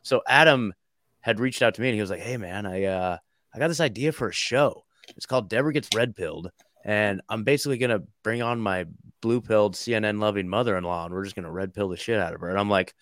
[0.03, 0.73] so Adam
[1.21, 3.19] had reached out to me and he was like, "Hey man, I uh
[3.55, 4.85] I got this idea for a show.
[5.17, 6.51] It's called Deborah Gets Red Pilled,
[6.85, 8.87] and I'm basically gonna bring on my
[9.21, 12.21] blue pilled CNN loving mother in law, and we're just gonna red pill the shit
[12.21, 12.95] out of her." And I'm like,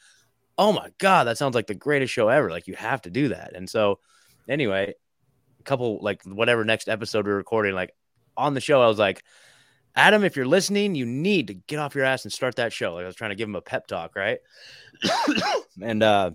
[0.57, 2.51] "Oh my god, that sounds like the greatest show ever!
[2.51, 4.01] Like you have to do that." And so,
[4.49, 4.95] anyway,
[5.61, 7.93] a couple like whatever next episode we're recording, like
[8.37, 9.23] on the show, I was like.
[9.99, 12.95] Adam, if you're listening, you need to get off your ass and start that show.
[12.95, 14.39] Like I was trying to give him a pep talk, right?
[15.83, 16.31] and uh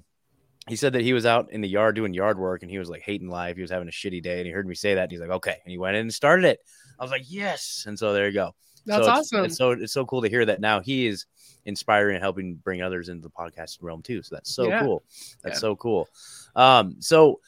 [0.68, 2.90] he said that he was out in the yard doing yard work and he was
[2.90, 3.56] like hating life.
[3.56, 5.04] He was having a shitty day and he heard me say that.
[5.04, 5.58] And he's like, okay.
[5.64, 6.60] And he went in and started it.
[7.00, 7.86] I was like, yes.
[7.88, 8.54] And so there you go.
[8.86, 9.46] That's so awesome.
[9.46, 11.26] It's, so it's so cool to hear that now he is
[11.64, 14.22] inspiring and helping bring others into the podcast realm too.
[14.24, 14.82] So that's so yeah.
[14.82, 15.04] cool.
[15.42, 15.60] That's yeah.
[15.60, 16.10] so cool.
[16.56, 17.40] Um, so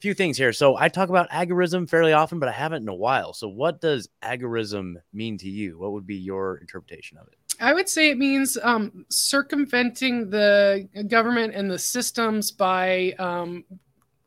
[0.00, 0.52] few things here.
[0.52, 3.32] So I talk about agorism fairly often, but I haven't in a while.
[3.32, 5.78] So what does agorism mean to you?
[5.78, 7.34] What would be your interpretation of it?
[7.60, 13.64] I would say it means um, circumventing the government and the systems by um,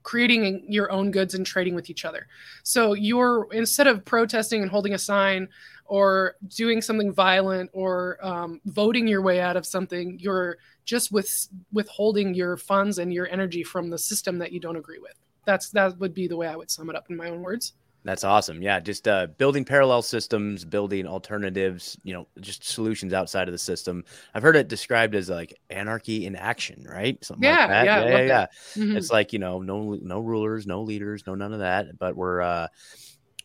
[0.04, 2.28] creating your own goods and trading with each other.
[2.62, 5.48] So you're instead of protesting and holding a sign
[5.86, 11.48] or doing something violent or um, voting your way out of something, you're just with
[11.72, 15.14] withholding your funds and your energy from the system that you don't agree with.
[15.46, 17.74] That's that would be the way I would sum it up in my own words.
[18.06, 18.62] That's awesome.
[18.62, 23.58] Yeah, just uh, building parallel systems, building alternatives, you know, just solutions outside of the
[23.58, 24.04] system.
[24.34, 27.24] I've heard it described as like anarchy in action, right?
[27.24, 27.86] Something yeah, like that.
[27.86, 28.46] Yeah, yeah, yeah.
[28.76, 28.98] Mm-hmm.
[28.98, 31.98] It's like you know, no, no rulers, no leaders, no none of that.
[31.98, 32.68] But we're, uh,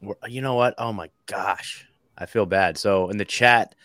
[0.03, 0.75] we're, you know what?
[0.77, 2.79] Oh my gosh, I feel bad.
[2.79, 3.77] So in the chat,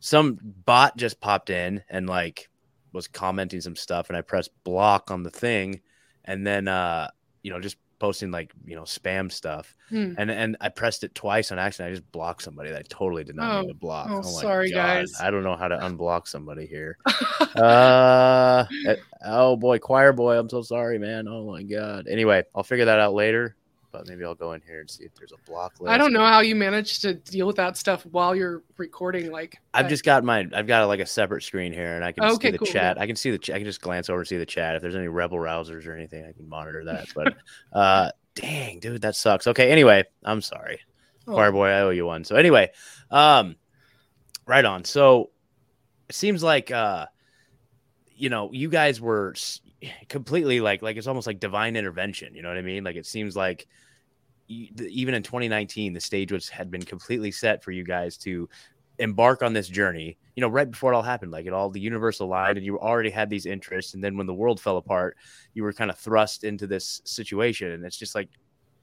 [0.00, 2.48] some bot just popped in and like
[2.90, 5.82] was commenting some stuff, and I pressed block on the thing,
[6.24, 7.10] and then uh,
[7.46, 9.72] you know, just posting like you know spam stuff.
[9.88, 10.14] Hmm.
[10.18, 11.92] and and i pressed it twice on accident.
[11.92, 14.08] I just blocked somebody that i totally did not oh, mean to block.
[14.10, 14.76] Oh, oh sorry God.
[14.76, 15.12] guys.
[15.20, 16.98] I don't know how to unblock somebody here.
[17.54, 20.36] Uh eh, oh boy choir boy.
[20.38, 21.26] I'm so sorry man.
[21.26, 22.06] Oh my god.
[22.06, 23.56] Anyway i'll figure that out later
[23.96, 25.90] but maybe I'll go in here and see if there's a block list.
[25.90, 29.30] I don't know how you manage to deal with that stuff while you're recording.
[29.30, 32.24] Like I've just got my I've got like a separate screen here, and I can
[32.24, 33.00] okay, see the cool, chat.
[33.00, 34.76] I can see the I can just glance over and see the chat.
[34.76, 37.08] If there's any rebel rousers or anything, I can monitor that.
[37.14, 37.36] But
[37.72, 39.46] uh, dang, dude, that sucks.
[39.46, 40.80] Okay, anyway, I'm sorry,
[41.26, 41.32] oh.
[41.32, 41.68] choir boy.
[41.68, 42.24] I owe you one.
[42.24, 42.70] So anyway,
[43.10, 43.56] um,
[44.46, 44.84] right on.
[44.84, 45.30] So
[46.10, 47.06] it seems like uh,
[48.14, 49.34] you know, you guys were
[50.08, 53.06] completely like like it's almost like divine intervention you know what i mean like it
[53.06, 53.66] seems like
[54.48, 58.48] even in 2019, the stage was had been completely set for you guys to
[58.98, 60.16] embark on this journey.
[60.34, 62.78] You know, right before it all happened, like it all the universe aligned, and you
[62.78, 63.94] already had these interests.
[63.94, 65.16] And then when the world fell apart,
[65.54, 68.28] you were kind of thrust into this situation, and it's just like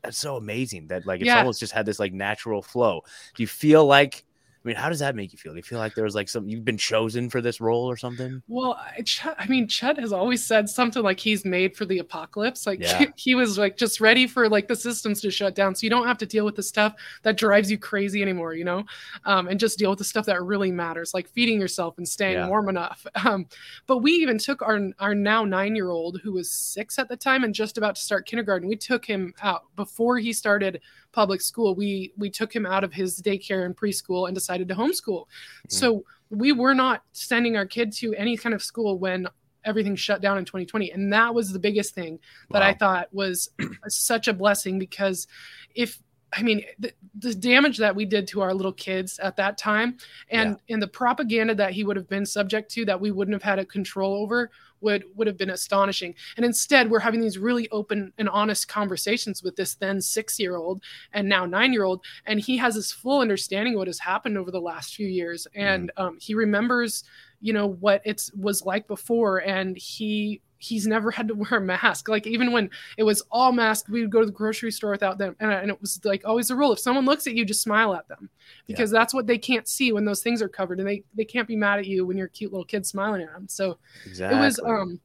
[0.01, 1.39] that's so amazing that like it's yeah.
[1.39, 3.01] almost just had this like natural flow.
[3.35, 4.25] Do you feel like
[4.65, 5.51] I mean, how does that make you feel?
[5.51, 7.97] Do you feel like there was like some you've been chosen for this role or
[7.97, 8.41] something?
[8.47, 9.03] Well, I,
[9.37, 12.65] I mean, Chud has always said something like he's made for the apocalypse.
[12.65, 13.05] Like Yeah.
[13.17, 16.07] he was like just ready for like the systems to shut down, so you don't
[16.07, 18.85] have to deal with the stuff that drives you crazy anymore, you know,
[19.25, 22.33] um, and just deal with the stuff that really matters, like feeding yourself and staying
[22.35, 22.47] Yeah.
[22.47, 23.05] warm enough.
[23.25, 23.47] Um,
[23.87, 27.15] but we even took our our now nine year old who was six at the
[27.17, 28.67] time and just about to start kindergarten.
[28.67, 30.81] We took him out before he started
[31.13, 31.75] public school.
[31.75, 35.25] We we took him out of his daycare and preschool and decided to homeschool.
[35.25, 35.69] Hmm.
[35.69, 39.27] So we were not sending our kid to any kind of school when
[39.65, 42.19] everything shut down in 2020 and that was the biggest thing
[42.51, 43.49] that i thought was
[43.87, 45.25] such a blessing because
[45.73, 45.99] if
[46.35, 49.97] i mean the, the damage that we did to our little kids at that time
[50.29, 53.43] and and the propaganda that he would have been subject to that we wouldn't have
[53.43, 54.49] had a control over
[54.83, 56.13] would would have been astonishing.
[56.37, 60.57] And instead we're having these really open and honest conversations with this then six year
[60.57, 63.99] old and now nine year old and he has this full understanding of what has
[63.99, 65.47] happened over the last few years.
[65.55, 67.03] And um, he remembers
[67.39, 71.61] you know what it was like before and he he's never had to wear a
[71.61, 72.07] mask.
[72.07, 75.17] Like even when it was all masked we would go to the grocery store without
[75.17, 76.71] them and, and it was like always the rule.
[76.71, 78.29] If someone looks at you just smile at them
[78.67, 81.47] because that's what they can't see when those things are covered and they they can't
[81.47, 84.37] be mad at you when you're a cute little kid smiling at them so Exactly.
[84.37, 84.99] it was um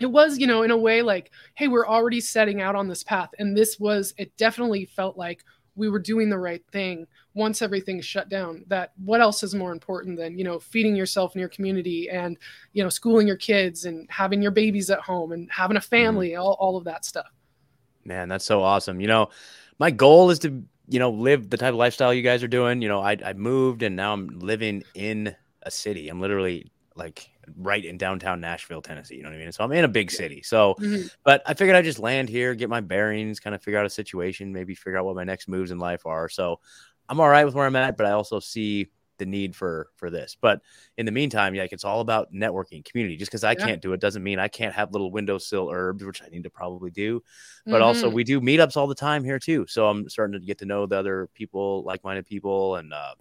[0.00, 3.02] it was you know in a way like hey we're already setting out on this
[3.04, 5.44] path and this was it definitely felt like
[5.80, 9.54] we were doing the right thing once everything is shut down that what else is
[9.54, 12.36] more important than you know feeding yourself and your community and
[12.72, 15.88] you know schooling your kids and having your babies at home and having a mm-hmm.
[15.88, 17.26] family all, all of that stuff
[18.04, 19.00] Man, that's so awesome.
[19.00, 19.28] You know,
[19.78, 22.82] my goal is to, you know, live the type of lifestyle you guys are doing.
[22.82, 26.08] You know, I, I moved and now I'm living in a city.
[26.08, 29.16] I'm literally like right in downtown Nashville, Tennessee.
[29.16, 29.52] You know what I mean?
[29.52, 30.42] So I'm in a big city.
[30.42, 31.10] So, Mhm.
[31.24, 33.90] but I figured I'd just land here, get my bearings, kind of figure out a
[33.90, 36.28] situation, maybe figure out what my next moves in life are.
[36.28, 36.60] So
[37.08, 40.08] I'm all right with where I'm at, but I also see the need for for
[40.10, 40.36] this.
[40.40, 40.62] But
[40.96, 43.16] in the meantime, like it's all about networking, community.
[43.16, 43.66] Just because I Yeah.
[43.66, 46.50] can't do it doesn't mean I can't have little windowsill herbs, which I need to
[46.50, 47.22] probably do
[47.66, 48.12] but also Mhm.
[48.14, 49.66] we do meetups all the time here too.
[49.68, 53.14] So I'm starting to get to know the other people, like-minded people, and uh,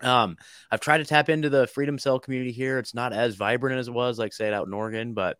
[0.00, 0.36] um,
[0.70, 2.78] I've tried to tap into the Freedom Cell community here.
[2.78, 5.38] It's not as vibrant as it was, like say it out in Oregon, but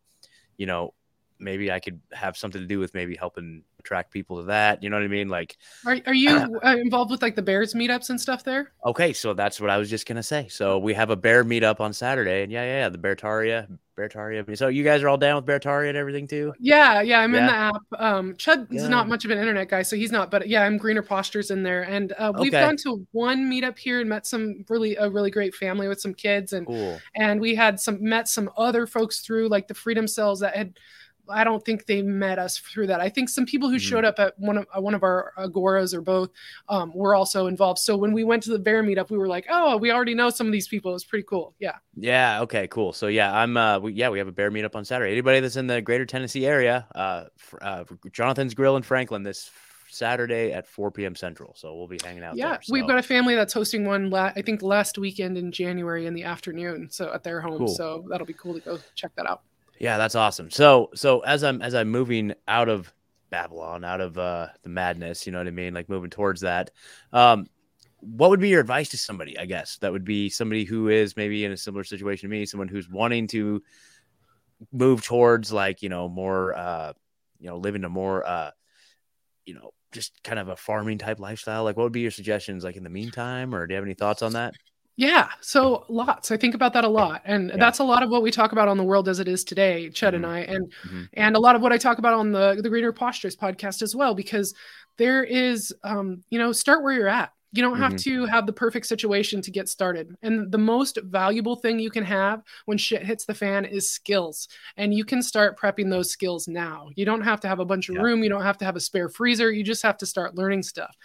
[0.57, 0.95] you know,
[1.43, 4.83] maybe I could have something to do with maybe helping attract people to that.
[4.83, 5.29] You know what I mean?
[5.29, 9.13] Like, are, are you uh, involved with like the bears meetups and stuff there okay,
[9.13, 10.49] so that's what I was just gonna say.
[10.49, 14.57] So we have a bear meetup on Saturday, and yeah, yeah, yeah the Beartaria, Beartaria.
[14.57, 16.53] So you guys are all down with Beartaria and everything too?
[16.59, 17.83] Yeah, yeah, I'm in the app.
[17.99, 18.89] Um, Chud is Yeah.
[18.89, 20.31] not much of an internet guy, so he's not.
[20.31, 22.65] But yeah, I'm Greener Postures in there, and uh, we've Okay.
[22.65, 26.15] gone to one meetup here and met some really a really great family with some
[26.15, 26.99] kids, and Cool.
[27.15, 30.79] and we had some met some other folks through like the Freedom Cells that had.
[31.33, 33.01] I don't think they met us through that.
[33.01, 33.81] I think some people who Mhm.
[33.81, 36.31] showed up at one of uh, one of our agoras or both
[36.69, 37.79] um, were also involved.
[37.81, 40.31] So when we went to the bear meetup, we were like, "Oh, we already know
[40.31, 41.55] some of these people." It was pretty cool.
[41.59, 41.77] Yeah.
[41.97, 42.43] Yeah.
[42.43, 42.69] Okay.
[42.69, 42.93] Cool.
[42.93, 43.57] So yeah, I'm.
[43.57, 45.13] Uh, we, yeah, we have a bear meetup on Saturday.
[45.13, 47.25] Anybody that's in the Greater Tennessee area, uh,
[47.61, 49.51] uh, Jonathan's Grill in Franklin this
[49.89, 51.15] Saturday at 4 p.m.
[51.15, 51.55] Central.
[51.55, 52.35] So we'll be hanging out.
[52.35, 52.61] Yeah, there.
[52.71, 54.09] we've got a family that's hosting one.
[54.09, 57.59] La- I think last weekend in January in the afternoon, so at their home.
[57.59, 57.69] Cool.
[57.69, 59.43] So that'll be cool to go check that out.
[59.83, 60.51] Yeah, that's awesome.
[60.51, 62.95] So so as I'm as I'm moving out of
[63.31, 66.71] Babylon, out of uh, the madness, you know what I mean, like moving towards that.
[67.13, 67.49] Um,
[67.99, 69.39] what would be your advice to somebody?
[69.39, 72.47] I guess that would be somebody who is maybe in a similar situation to me,
[72.47, 73.63] someone who's wanting to
[74.73, 76.93] move towards like you know more uh,
[77.41, 78.51] you know living a more uh,
[79.47, 81.65] you know just kind of a farming type lifestyle.
[81.65, 82.65] Like, what would be your suggestions?
[82.65, 84.55] Like in the meantime, or do you have any thoughts on that?
[84.97, 86.31] Yeah, so lots.
[86.31, 87.57] I think about that a lot, and Yeah.
[87.57, 89.89] that's a lot of what we talk about on the world as it is today,
[89.93, 90.29] Chud and Mhm.
[90.29, 91.09] I, and Mhm.
[91.15, 93.97] and a lot of what I talk about on the the Greener Postures podcast as
[93.97, 94.55] well, because
[94.99, 97.33] there is, um, you know, start where you're at.
[97.55, 98.03] You don't have Mhm.
[98.05, 100.17] to have the perfect situation to get started.
[100.23, 104.49] And the most valuable thing you can have when shit hits the fan is skills.
[104.79, 106.89] And you can start prepping those skills now.
[106.97, 108.03] You don't have to have a bunch of Yeah.
[108.03, 108.23] room.
[108.23, 109.53] You don't have to have a spare freezer.
[109.53, 110.97] You just have to start learning stuff.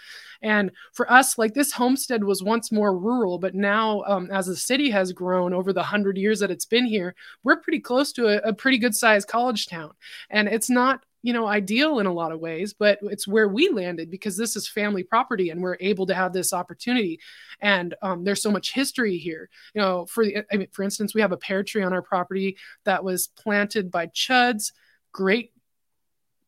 [0.42, 4.56] And for us, like this homestead was once more rural, but now um, as the
[4.56, 8.28] city has grown over the hundred years that it's been here, we're pretty close to
[8.28, 9.92] a, a pretty good sized college town.
[10.30, 13.68] And it's not you know ideal in a lot of ways but it's where we
[13.68, 17.20] landed because this is family property and we're able to have this opportunity.
[17.60, 19.50] And um, there's so much history here.
[19.74, 22.02] You know for the, I mean, for instance we have a pear tree on our
[22.02, 24.72] property that was planted by chud's
[25.12, 25.52] great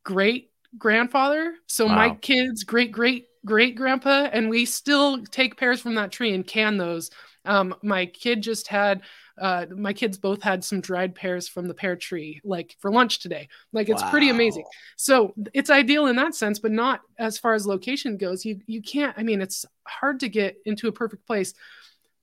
[0.06, 1.56] great grandfather.
[1.68, 6.34] So my kids great great great grandpa and we still take pears from that tree
[6.34, 7.12] and can those.
[7.44, 9.02] Um, my kid just had
[9.40, 13.20] uh, my kids both had some dried pears from the pear tree like for lunch
[13.20, 13.48] today.
[13.72, 14.66] Like it's pretty amazing.
[14.98, 18.46] So it's ideal in that sense but not as far as location goes.
[18.46, 21.54] You you can't i mean it's hard to get into a perfect place.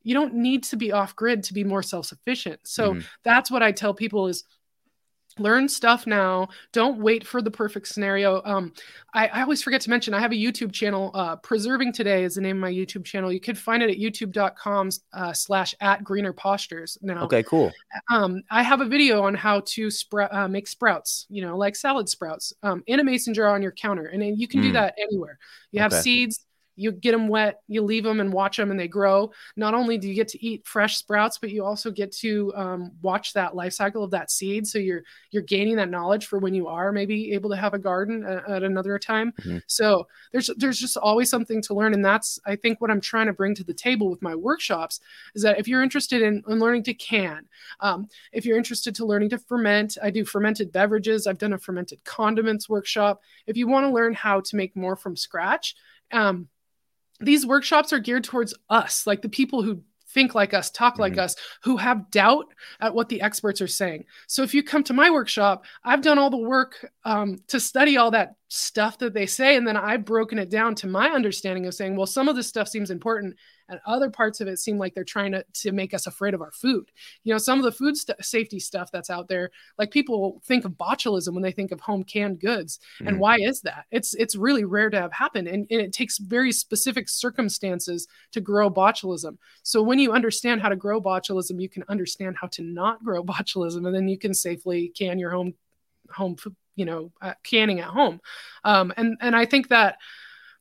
[0.02, 2.60] You don't need to be off grid to be more self-sufficient.
[2.64, 3.00] So mm-hmm.
[3.24, 4.44] that's what i tell people is
[5.38, 6.48] learn stuff now.
[6.72, 8.42] Don't wait for the perfect scenario.
[8.44, 8.72] Um
[9.14, 12.34] I, I, always forget to mention i have a youtube channel uh preserving today is
[12.34, 13.32] the name of my youtube channel.
[13.32, 17.24] You could find it at youtube.com uh, slash at greener postures now.
[17.24, 17.72] Okay cool.
[18.10, 21.76] Um i have a video on how to sprout uh, make sprouts you know like
[21.76, 24.64] salad sprouts um in a mason jar on your counter and you can mm.
[24.64, 25.38] do that anywhere.
[25.70, 26.02] You have okay.
[26.02, 26.46] seeds
[26.76, 29.32] you get them wet, you leave them and watch them, and they grow.
[29.56, 32.92] Not only do you get to eat fresh sprouts, but you also get to um,
[33.02, 34.66] watch that life cycle of that seed.
[34.66, 37.78] So you're you're gaining that knowledge for when you are maybe able to have a
[37.78, 39.32] garden at, at another time.
[39.40, 39.58] Mm-hmm.
[39.66, 43.26] So there's there's just always something to learn, and that's I think what I'm trying
[43.26, 45.00] to bring to the table with my workshops
[45.34, 47.46] is that if you're interested in, in learning to can,
[47.80, 51.26] um, if you're interested to learning to ferment, I do fermented beverages.
[51.26, 53.22] I've done a fermented condiments workshop.
[53.46, 55.74] If you want to learn how to make more from scratch.
[56.12, 56.48] Um,
[57.20, 59.82] these workshops are geared towards us, like the people who
[60.16, 61.02] think like us, talk mm-hmm.
[61.02, 62.46] like us, who have doubt
[62.80, 64.04] at what the experts are saying.
[64.26, 67.96] So if you come to my workshop, I've done all the work um, to study
[67.96, 71.66] all that stuff that they say, and then I've broken it down to my understanding
[71.66, 73.36] of saying, well, some of this stuff seems important,
[73.68, 76.42] and other parts of it seem like they're trying to, to make us afraid of
[76.42, 76.90] our food.
[77.24, 80.64] You know some of the food st- safety stuff that's out there like people think
[80.64, 82.78] of botulism when they think of home canned goods.
[83.00, 83.08] Mm.
[83.08, 83.86] and why is that?
[83.90, 88.40] It's it's really rare to have happen and, and it takes very specific circumstances to
[88.40, 89.38] grow botulism.
[89.62, 93.22] So when you understand how to grow botulism you can understand how to not grow
[93.24, 95.54] botulism and then you can safely can your home
[96.10, 96.36] home
[96.76, 98.20] you know uh, canning at home.
[98.64, 99.98] Um, and and i think that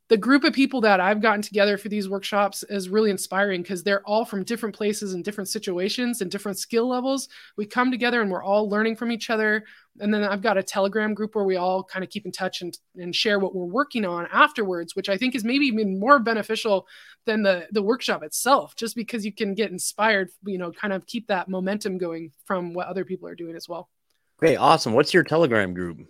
[0.08, 3.82] the group of people that I've gotten together for these workshops is really inspiring because
[3.82, 7.28] they're all from different places and different situations and different skill levels.
[7.56, 9.64] We come together and we're all learning from each other.
[9.98, 12.62] And then I've got a Telegram group where we all kind of keep in touch
[12.62, 16.20] and, and share what we're working on afterwards, which I think is maybe even more
[16.20, 16.86] beneficial
[17.24, 21.04] than the, the workshop itself, just because you can get inspired, you know, kind of
[21.06, 23.88] keep that momentum going from what other people are doing as well.
[24.36, 24.56] Great.
[24.56, 24.92] Awesome.
[24.92, 26.06] What's your Telegram group?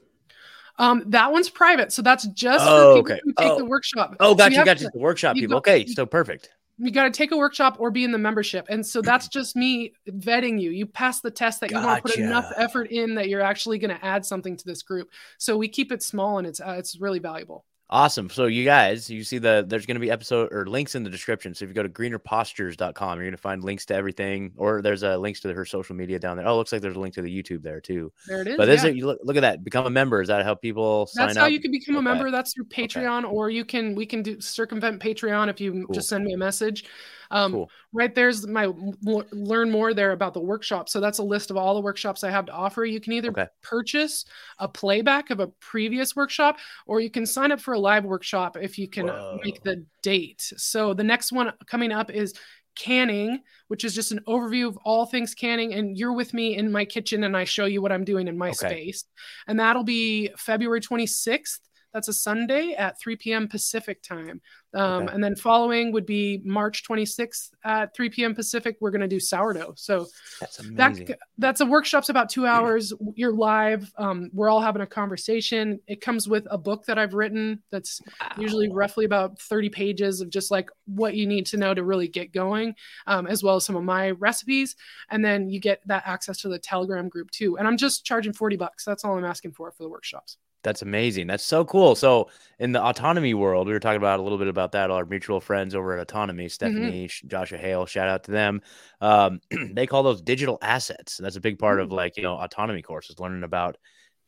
[0.79, 3.21] Um, that one's private, so that's just oh, for people okay.
[3.25, 3.59] who take oh.
[3.59, 4.17] the workshop.
[4.21, 4.85] Oh, gotcha, so gotcha.
[4.85, 5.55] To, the workshop people.
[5.55, 6.51] Go, okay, so perfect.
[6.79, 9.57] You got to take a workshop or be in the membership, and so that's just
[9.57, 10.71] me vetting you.
[10.71, 13.79] You pass the test that you want to put enough effort in that you're actually
[13.79, 15.11] going to add something to this group.
[15.39, 17.65] So we keep it small, and it's uh, it's really valuable.
[17.88, 18.29] Awesome.
[18.29, 21.11] So you guys, you see the there's going to be episode or links in the
[21.11, 21.55] description.
[21.55, 25.05] So if you go to greenerpostures.com, you're going to find links to everything, or there's
[25.05, 26.49] a uh, links to her social media down there.
[26.49, 28.12] Oh, looks like there's a link to the YouTube there too.
[28.27, 28.57] There it is.
[28.57, 28.90] But is yeah.
[28.90, 28.96] it?
[28.96, 29.62] You look, look at that.
[29.62, 30.20] Become a member.
[30.20, 32.01] Is that how people sign That's how you can become okay.
[32.01, 32.33] a member.
[32.33, 33.33] That's through Patreon, okay.
[33.33, 35.94] or you can we can do circumvent Patreon if you cool.
[35.94, 36.87] just send me a message.
[37.31, 37.71] Um, cool.
[37.93, 40.89] Right there's my learn more there about the workshop.
[40.89, 42.85] So that's a list of all the workshops I have to offer.
[42.85, 43.47] You can either okay.
[43.62, 44.25] purchase
[44.59, 48.57] a playback of a previous workshop, or you can sign up for a live workshop
[48.61, 49.39] if you can Whoa.
[49.45, 50.53] make the date.
[50.57, 52.35] So the next one coming up is
[52.77, 55.73] canning, which is just an overview of all things canning.
[55.73, 58.39] And you're with me in my kitchen and I show you what I'm doing in
[58.39, 58.69] my okay.
[58.69, 59.05] space.
[59.47, 61.59] And that'll be February 26th.
[61.96, 63.48] That's a Sunday at 3 p.m.
[63.48, 64.42] Pacific time.
[64.74, 65.14] Um, okay.
[65.14, 68.35] And then following would be March 26th at 3 p.m.
[68.35, 68.76] Pacific.
[68.82, 69.72] We're going to do sourdough.
[69.78, 70.06] So
[70.38, 71.06] that's amazing.
[71.06, 72.92] That, that's a workshop's about two hours.
[73.14, 73.90] You're live.
[73.96, 75.80] Um, we're all having a conversation.
[75.87, 78.28] It comes with a book that I've written that's wow.
[78.37, 82.09] usually roughly about 30 pages of just like what you need to know to really
[82.09, 82.74] get going,
[83.06, 84.76] um, as well as some of my recipes.
[85.09, 87.56] And then you get that access to the Telegram group too.
[87.56, 88.85] And I'm just charging 40 bucks.
[88.85, 90.37] That's all I'm asking for for the workshops.
[90.66, 91.29] That's amazing.
[91.29, 91.94] That's so cool.
[91.94, 94.90] So in the autonomy world, we were talking about a little bit about that.
[94.90, 96.50] Our mutual friends over at Autonomy, mm-hmm.
[96.50, 97.29] Stephanie, mm-hmm.
[97.29, 98.61] Joshua Hale, shout out to them.
[99.00, 99.38] Um,
[99.74, 101.20] they call those digital assets.
[101.20, 101.85] And that's a big part mm-hmm.
[101.85, 103.76] of like, you know, autonomy courses, learning about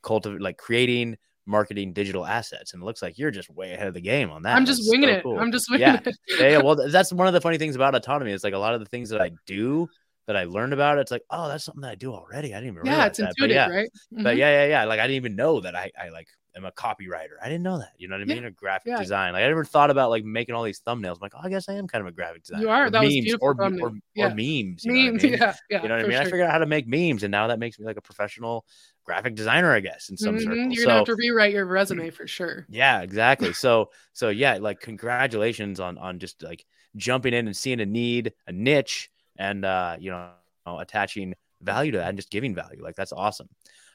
[0.04, 2.72] cultivate like creating marketing digital assets.
[2.72, 4.54] And it looks like you're just way ahead of the game on that.
[4.54, 5.22] I'm just that's winging so it.
[5.24, 5.40] Cool.
[5.40, 6.00] I'm just winging yeah.
[6.04, 6.16] it.
[6.38, 6.58] yeah.
[6.58, 8.30] Well, that's one of the funny things about autonomy.
[8.30, 9.88] It's like a lot of the things that I do
[10.28, 10.98] that I learned about.
[10.98, 12.54] It's like, oh, that's something that I do already.
[12.54, 13.88] I didn't even yeah, it's intuitive, yeah, right?
[14.12, 14.22] Mm-hmm.
[14.22, 14.84] But yeah, yeah, yeah.
[14.84, 17.36] Like I didn't even know that I, I like am a copywriter.
[17.42, 17.92] I didn't know that.
[17.96, 18.42] You know what I mean?
[18.42, 18.48] Yeah.
[18.48, 18.98] A graphic yeah.
[18.98, 19.32] design.
[19.32, 21.14] Like I never thought about like making all these thumbnails.
[21.14, 22.62] I'm like, oh, I guess I am kind of a graphic designer.
[22.62, 22.86] You are.
[22.86, 23.48] Or that memes, was beautiful.
[23.48, 24.26] Or, or, yeah.
[24.26, 24.84] or, memes.
[24.84, 24.86] memes.
[24.86, 25.18] I mean?
[25.32, 25.54] Yeah.
[25.70, 25.82] Yeah.
[25.82, 26.12] You know what I mean?
[26.12, 26.20] Sure.
[26.20, 28.66] I figured out how to make memes, and now that makes me like a professional
[29.04, 30.44] graphic designer, I guess, in some mm-hmm.
[30.44, 30.76] circles.
[30.76, 32.66] You're gonna have to rewrite your resume for sure.
[32.68, 33.52] Yeah, exactly.
[33.54, 38.34] so, so yeah, like congratulations on on just like jumping in and seeing a need,
[38.46, 40.30] a niche, and uh, you know,
[40.66, 42.82] attaching value to that and just giving value.
[42.82, 43.48] Like that's awesome.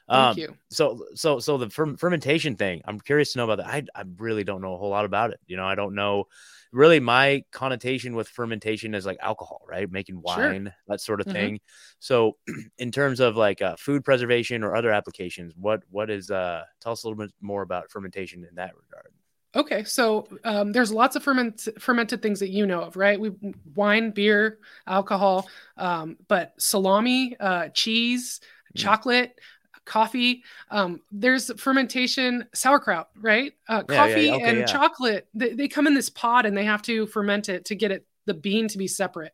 [0.10, 0.58] Thank um, you.
[0.70, 3.68] So, so, so the fer- fermentation thing, I'm curious to know about that.
[3.68, 5.40] I, I really don't know a whole lot about it.
[5.48, 6.26] You know, I don't know
[6.74, 9.90] really my connotation with fermentation is like alcohol, right?
[9.90, 10.76] Making wine, sure.
[10.88, 11.36] that sort of mm-hmm.
[11.36, 11.60] thing.
[12.00, 12.38] So,
[12.78, 16.92] in terms of like uh, food preservation or other applications, what, what is, uh, tell
[16.92, 19.14] us a little bit more about fermentation in that regard.
[19.56, 23.20] Okay, so um, there's lots of ferment, fermented things that you know of, right?
[23.20, 23.32] We
[23.76, 25.48] wine, beer, alcohol,
[25.78, 28.42] um, but salami, uh, cheese,
[28.76, 28.82] mm.
[28.82, 29.40] chocolate,
[29.86, 30.44] coffee.
[30.72, 33.54] Um, there's fermentation, sauerkraut, right?
[33.70, 34.66] Uh, yeah, coffee yeah, okay, and yeah.
[34.66, 35.28] chocolate.
[35.36, 38.08] They, they come in this pod and they have to ferment it to get it
[38.26, 39.34] the bean to be separate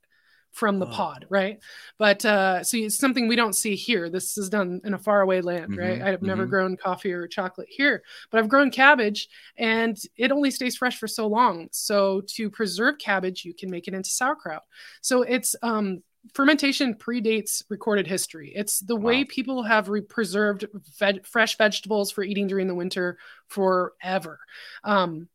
[0.51, 0.91] from the oh.
[0.91, 1.59] pod, right?
[1.97, 4.09] But uh, so it's something we don't see here.
[4.09, 6.01] This is done in a faraway land, mm-hmm, right?
[6.01, 6.25] I've mm-hmm.
[6.25, 10.97] never grown coffee or chocolate here, but I've grown cabbage and it only stays fresh
[10.97, 11.69] for so long.
[11.71, 14.63] So to preserve cabbage, you can make it into sauerkraut.
[15.01, 18.51] So it's um, fermentation predates recorded history.
[18.55, 20.65] It's the way people have re- preserved
[20.97, 24.39] veg- fresh vegetables for eating during the winter forever.
[24.83, 25.29] Um,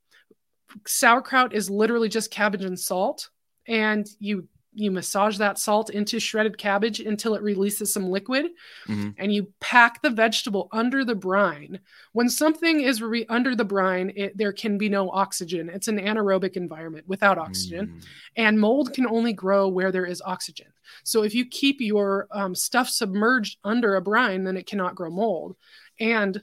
[0.86, 3.30] sauerkraut is literally just cabbage and salt,
[3.66, 8.47] and you you massage that salt into shredded cabbage until it releases some liquid
[8.87, 9.11] mm-hmm.
[9.18, 11.79] and you pack the vegetable under the brine
[12.12, 15.99] when something is re- under the brine it, there can be no oxygen it's an
[15.99, 18.05] anaerobic environment without oxygen mm.
[18.37, 20.66] and mold can only grow where there is oxygen
[21.05, 25.11] so if you keep your um, stuff submerged under a brine then it cannot grow
[25.11, 25.57] mold
[26.01, 26.43] and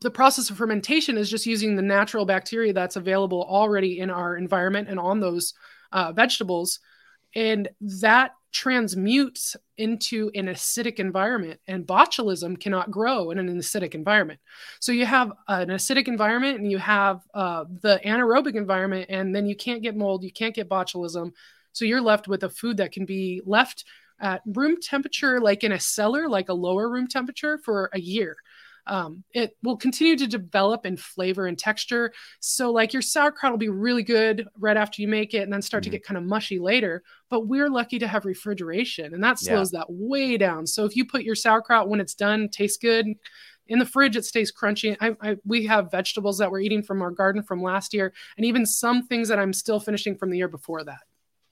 [0.00, 4.36] the process of fermentation is just using the natural bacteria that's available already in our
[4.36, 5.54] environment and on those
[5.92, 6.80] uh, vegetables
[7.34, 14.40] and that transmutes into an acidic environment and botulism cannot grow in an acidic environment.
[14.80, 19.46] So you have an acidic environment and you have uh, the anaerobic environment and then
[19.46, 21.32] you can't get mold you can't get botulism.
[21.72, 23.84] So you're left with a food that can be left
[24.20, 28.36] at room temperature like in a cellar like a lower room temperature for a year
[28.88, 32.12] um, it will continue to develop in flavor and texture.
[32.40, 35.62] So, like your sauerkraut will be really good right after you make it and then
[35.62, 35.92] start mm-hmm.
[35.92, 37.02] to get kind of mushy later.
[37.30, 39.80] But we're lucky to have refrigeration and that slows yeah.
[39.80, 40.66] that way down.
[40.66, 43.06] So, if you put your sauerkraut when it's done, tastes good.
[43.66, 44.96] In the fridge, it stays crunchy.
[44.98, 48.46] I, I, we have vegetables that we're eating from our garden from last year, and
[48.46, 51.00] even some things that I'm still finishing from the year before that.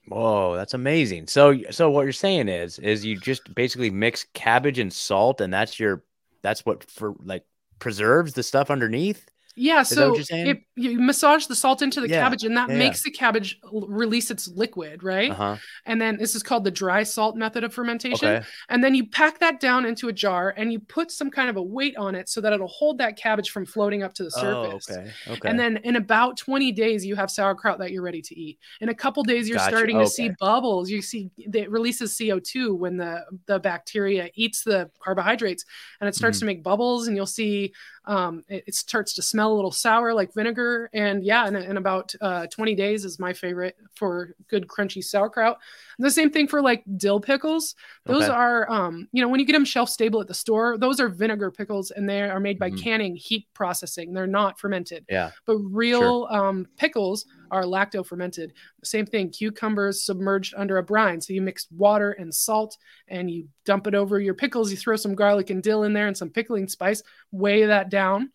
[0.07, 1.27] Whoa, that's amazing.
[1.27, 5.53] So, so what you're saying is, is you just basically mix cabbage and salt, and
[5.53, 6.03] that's your
[6.47, 7.45] that's what for like
[7.79, 9.27] preserves the stuff underneath.
[9.57, 12.77] Yeah, Is so it, you massage the salt into the yeah, cabbage, and that yeah,
[12.77, 13.09] makes yeah.
[13.09, 15.31] the cabbage release its liquid, right?
[15.31, 15.57] Uh-huh.
[15.87, 18.27] And then this is called the dry salt method of fermentation.
[18.27, 18.45] Okay.
[18.69, 21.57] And then you pack that down into a jar, and you put some kind of
[21.57, 24.31] a weight on it so that it'll hold that cabbage from floating up to the
[24.37, 24.87] oh, surface.
[24.91, 25.11] Oh, okay.
[25.27, 25.49] Okay.
[25.49, 28.59] And then in about 20 days, you have sauerkraut that you're ready to eat.
[28.79, 29.75] In a couple days, you're gotcha.
[29.75, 30.05] starting okay.
[30.05, 30.89] to see bubbles.
[30.89, 35.65] You see it releases CO2 when the the bacteria eats the carbohydrates,
[35.99, 36.41] and it starts mm.
[36.41, 37.73] to make bubbles, and you'll see
[38.07, 40.89] um, it, it, starts to smell a little sour like vinegar.
[40.93, 45.59] And yeah, in, in about uh, 20 days is my favorite for good crunchy sauerkraut.
[45.99, 47.75] The same thing for like dill pickles.
[48.05, 48.33] Those okay.
[48.33, 51.09] are, um, you know, when you get them shelf stable at the store, those are
[51.09, 52.79] vinegar pickles and they are made by mm-hmm.
[52.79, 54.13] canning, heat processing.
[54.13, 55.05] They're not fermented.
[55.09, 55.31] Yeah.
[55.45, 56.33] But real sure.
[56.33, 58.53] um, pickles are lacto fermented.
[58.83, 61.21] Same thing, cucumbers submerged under a brine.
[61.21, 62.77] So you mix water and salt
[63.07, 64.71] and you dump it over your pickles.
[64.71, 68.31] You throw some garlic and dill in there and some pickling spice, weigh that down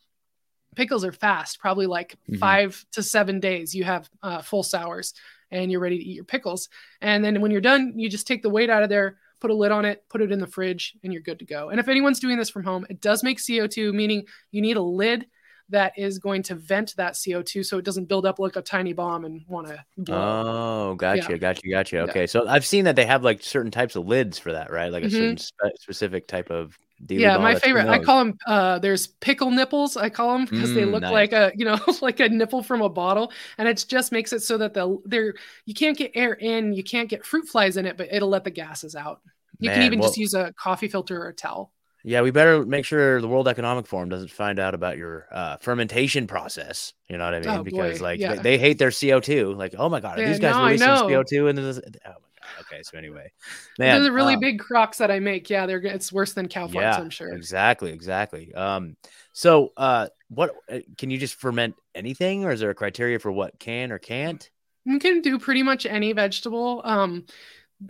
[0.74, 2.38] pickles are fast probably like mm-hmm.
[2.38, 5.12] five to seven days you have uh, full sours
[5.52, 6.68] and you're ready to eat your pickles.
[7.00, 9.54] And then when you're done, you just take the weight out of there, put a
[9.54, 11.68] lid on it, put it in the fridge, and you're good to go.
[11.68, 14.82] And if anyone's doing this from home, it does make CO2, meaning you need a
[14.82, 15.26] lid
[15.72, 18.92] that is going to vent that CO2 so it doesn't build up like a tiny
[18.92, 21.36] bomb and want to Oh, gotcha, yeah.
[21.36, 22.00] gotcha, gotcha.
[22.00, 22.20] Okay.
[22.20, 22.26] Yeah.
[22.26, 24.92] So I've seen that they have like certain types of lids for that, right?
[24.92, 25.16] Like a mm-hmm.
[25.16, 27.88] certain spe- specific type of yeah, my favorite.
[27.88, 28.38] I call them.
[28.46, 29.96] Uh, there's pickle nipples.
[29.96, 31.12] I call them because mm, they look nice.
[31.12, 34.40] like a you know like a nipple from a bottle, and it just makes it
[34.40, 37.86] so that the there you can't get air in, you can't get fruit flies in
[37.86, 39.20] it, but it'll let the gases out.
[39.58, 41.72] You Man, can even well, just use a coffee filter or a towel.
[42.04, 45.56] Yeah, we better make sure the World Economic Forum doesn't find out about your uh,
[45.58, 46.94] fermentation process.
[47.08, 47.48] You know what I mean?
[47.48, 48.04] Oh, because boy.
[48.04, 48.34] like yeah.
[48.34, 49.54] they, they, hate their CO two.
[49.54, 51.78] Like, oh my god, are yeah, these guys no, releasing CO two into this?
[51.78, 52.16] Oh my god.
[52.60, 53.30] Okay, so anyway,
[53.78, 55.48] man, those are really um, big crocks that I make.
[55.48, 56.74] Yeah, they're it's worse than cow farts.
[56.74, 57.32] Yeah, I'm sure.
[57.32, 58.52] Exactly, exactly.
[58.54, 58.96] Um,
[59.32, 63.30] so uh, what uh, can you just ferment anything, or is there a criteria for
[63.30, 64.50] what can or can't?
[64.84, 66.82] You can do pretty much any vegetable.
[66.84, 67.26] Um,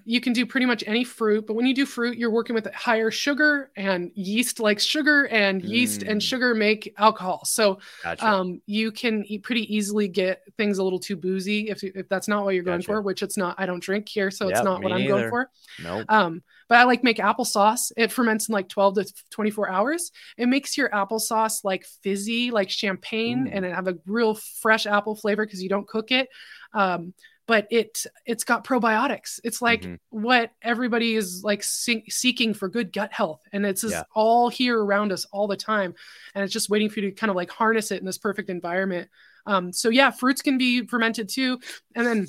[0.05, 2.73] you can do pretty much any fruit, but when you do fruit, you're working with
[2.75, 6.11] higher sugar and yeast likes sugar and yeast mm.
[6.11, 7.45] and sugar make alcohol.
[7.45, 8.27] So gotcha.
[8.27, 12.45] um, you can pretty easily get things a little too boozy if, if that's not
[12.45, 12.87] what you're going gotcha.
[12.87, 13.57] for, which it's not.
[13.59, 15.51] I don't drink here, so yep, it's not what I'm going for.
[15.83, 15.99] No.
[15.99, 16.07] Nope.
[16.09, 17.93] Um, but I like make applesauce.
[17.97, 20.11] It ferments in like 12 to 24 hours.
[20.39, 23.51] It makes your applesauce like fizzy, like champagne, Ooh.
[23.53, 26.29] and it have a real fresh apple flavor because you don't cook it.
[26.73, 27.13] Um,
[27.47, 29.41] but it it's got probiotics.
[29.45, 29.99] It's like Mhm.
[30.11, 34.05] what everybody is like se- seeking for good gut health, and it's just Yeah.
[34.15, 35.95] all here around us all the time,
[36.35, 38.49] and it's just waiting for you to kind of like harness it in this perfect
[38.49, 39.11] environment.
[39.47, 41.59] Um, so yeah, fruits can be fermented too,
[41.95, 42.27] and then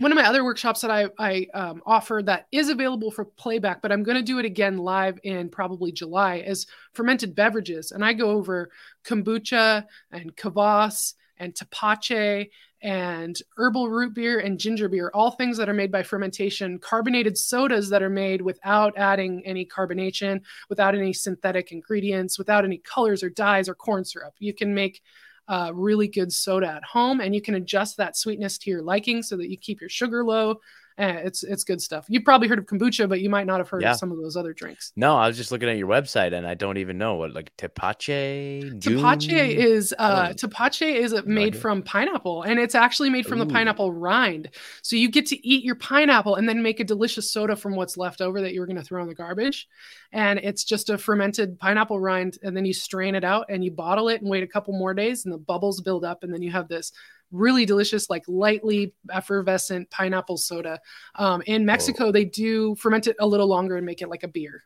[0.00, 3.82] one of my other workshops that I, I um, offer that is available for playback,
[3.82, 7.90] but I'm going to do it again live in probably July is fermented beverages.
[7.90, 8.70] And I go over
[9.04, 12.50] kombucha and kvass and tepache
[12.82, 17.36] and herbal root beer and ginger beer, all things that are made by fermentation, carbonated
[17.36, 23.22] sodas that are made without adding any carbonation, without any synthetic ingredients, without any colors
[23.22, 24.34] or dyes or corn syrup.
[24.38, 25.02] You can make
[25.48, 29.22] uh, really good soda at home, and you can adjust that sweetness to your liking
[29.22, 30.60] so that you keep your sugar low.
[30.98, 32.06] Eh, it's it's good stuff.
[32.08, 33.92] You've probably heard of kombucha, but you might not have heard Yeah.
[33.92, 34.92] of some of those other drinks.
[34.96, 37.52] No, I was just looking at your website and I don't even know what like
[37.56, 38.62] tepache.
[38.80, 40.32] Tapache is uh, Oh.
[40.32, 41.60] tepache is made idea.
[41.60, 44.50] from pineapple, and it's actually made from the pineapple rind.
[44.82, 47.96] So you get to eat your pineapple and then make a delicious soda from what's
[47.96, 49.68] left over that you were going to throw in the garbage.
[50.12, 53.70] And it's just a fermented pineapple rind, and then you strain it out and you
[53.70, 56.42] bottle it and wait a couple more days, and the bubbles build up, and then
[56.42, 56.90] you have this
[57.30, 60.80] really delicious, like lightly effervescent pineapple soda.
[61.14, 64.28] Um, in Mexico, they do ferment it a little longer and make it like a
[64.28, 64.64] beer.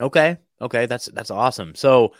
[0.00, 0.38] Okay.
[0.60, 0.86] Okay.
[0.86, 1.74] That's that's awesome.
[1.74, 2.12] So,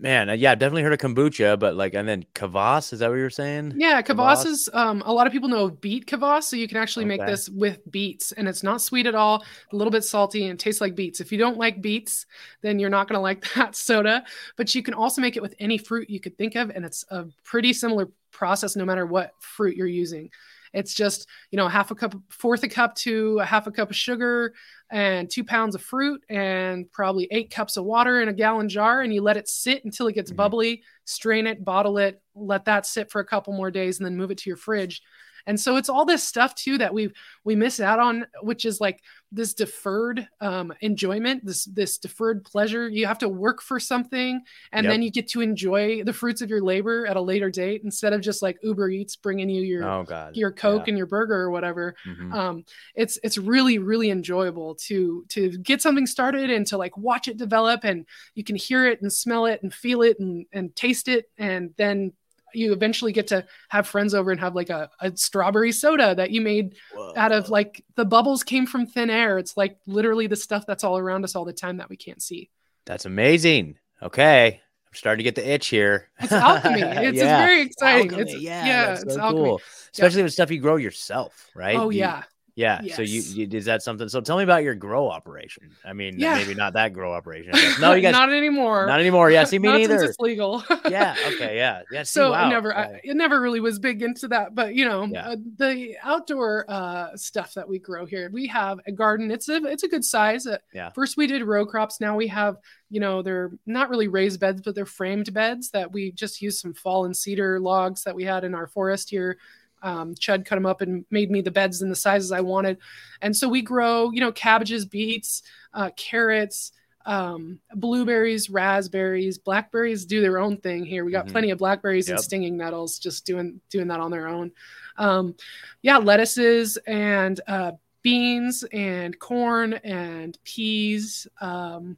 [0.00, 3.10] man, uh, yeah, I've definitely heard of kombucha, but like, and then kvass, is that
[3.10, 3.74] what you're saying?
[3.76, 4.14] Yeah, Kvass?
[4.14, 7.04] kvass is um, a lot of people know of beet kvass, so you can actually
[7.04, 10.58] make this with beets, and it's not sweet at all, a little bit salty, and
[10.58, 11.20] tastes like beets.
[11.20, 12.26] If you don't like beets,
[12.62, 14.24] then you're not going to like that soda.
[14.56, 17.04] But you can also make it with any fruit you could think of, and it's
[17.10, 20.30] a pretty similar process no matter what fruit you're using.
[20.72, 23.90] It's just you know half a cup, fourth a cup to a half a cup
[23.90, 24.54] of sugar,
[24.90, 29.00] and two pounds of fruit, and probably eight cups of water in a gallon jar,
[29.02, 30.36] and you let it sit until it gets Mhm.
[30.36, 34.16] bubbly strain it, bottle it, let that sit for a couple more days, and then
[34.16, 35.02] move it to your fridge.
[35.46, 37.10] And so it's all this stuff too that we
[37.44, 42.88] we miss out on, which is like this deferred um, enjoyment, this this deferred pleasure.
[42.88, 44.40] You have to work for something,
[44.72, 44.92] and Yep.
[44.92, 48.12] then you get to enjoy the fruits of your labor at a later date instead
[48.12, 50.36] of just like Uber Eats bringing you your Oh God.
[50.36, 52.34] your Coke and your burger or whatever Mhm.
[52.34, 52.64] um,
[52.94, 57.36] it's it's really really enjoyable to to get something started and to like watch it
[57.36, 61.08] develop and you can hear it and smell it and feel it and and taste
[61.08, 62.12] it and then
[62.54, 66.30] you eventually get to have friends over and have like a, a strawberry soda that
[66.30, 66.74] you made
[67.16, 70.84] out of like the bubbles came from thin air it's like literally the stuff that's
[70.84, 72.50] all around us all the time that we can't see
[72.86, 73.76] That's amazing.
[74.02, 74.60] Okay.
[74.86, 76.08] I'm starting to get the itch here.
[76.20, 77.00] it's alchemy it's, Yeah.
[77.02, 79.60] it's very exciting Alchemy, it's yeah, yeah, that's it's so alchemy cool.
[79.92, 81.76] Especially with stuff you grow yourself, right?
[81.76, 82.22] oh You- yeah
[82.60, 82.94] Yeah.
[82.94, 84.08] So you, you is that something?
[84.08, 85.70] So tell me about your grow operation.
[85.84, 86.34] I mean, Yeah.
[86.34, 87.52] maybe not that grow operation.
[87.80, 89.30] No, you guys not anymore not anymore.
[89.30, 89.44] Yeah.
[89.44, 90.02] See me Not neither.
[90.04, 91.16] it's legal yeah.
[91.34, 91.56] Okay.
[91.60, 91.82] Yeah.
[91.90, 92.02] Yeah.
[92.02, 92.44] See, so wow.
[92.44, 92.76] I never wow.
[92.94, 95.30] I, it never really was big into that but you know Yeah.
[95.30, 99.56] uh, the outdoor uh stuff that we grow here we have a garden it's a
[99.64, 100.90] it's a good size uh, Yeah.
[100.90, 102.56] first we did row crops now we have
[102.90, 106.60] you know they're not really raised beds but they're framed beds that we just use
[106.60, 109.38] some fallen cedar logs that we had in our forest here
[109.82, 112.78] um, Chud cut them up and made me the beds and the sizes i wanted
[113.22, 115.42] and so we grow you know cabbages beets
[115.74, 116.72] uh, carrots
[117.06, 121.02] um, blueberries, raspberries, blackberries do their own thing here.
[121.02, 121.32] We got Mhm.
[121.32, 124.52] plenty of blackberries and stinging nettles just doing doing that on their own.
[124.98, 125.34] Um,
[125.80, 127.72] yeah, lettuces and uh,
[128.02, 131.26] beans and corn and peas.
[131.40, 131.96] Um,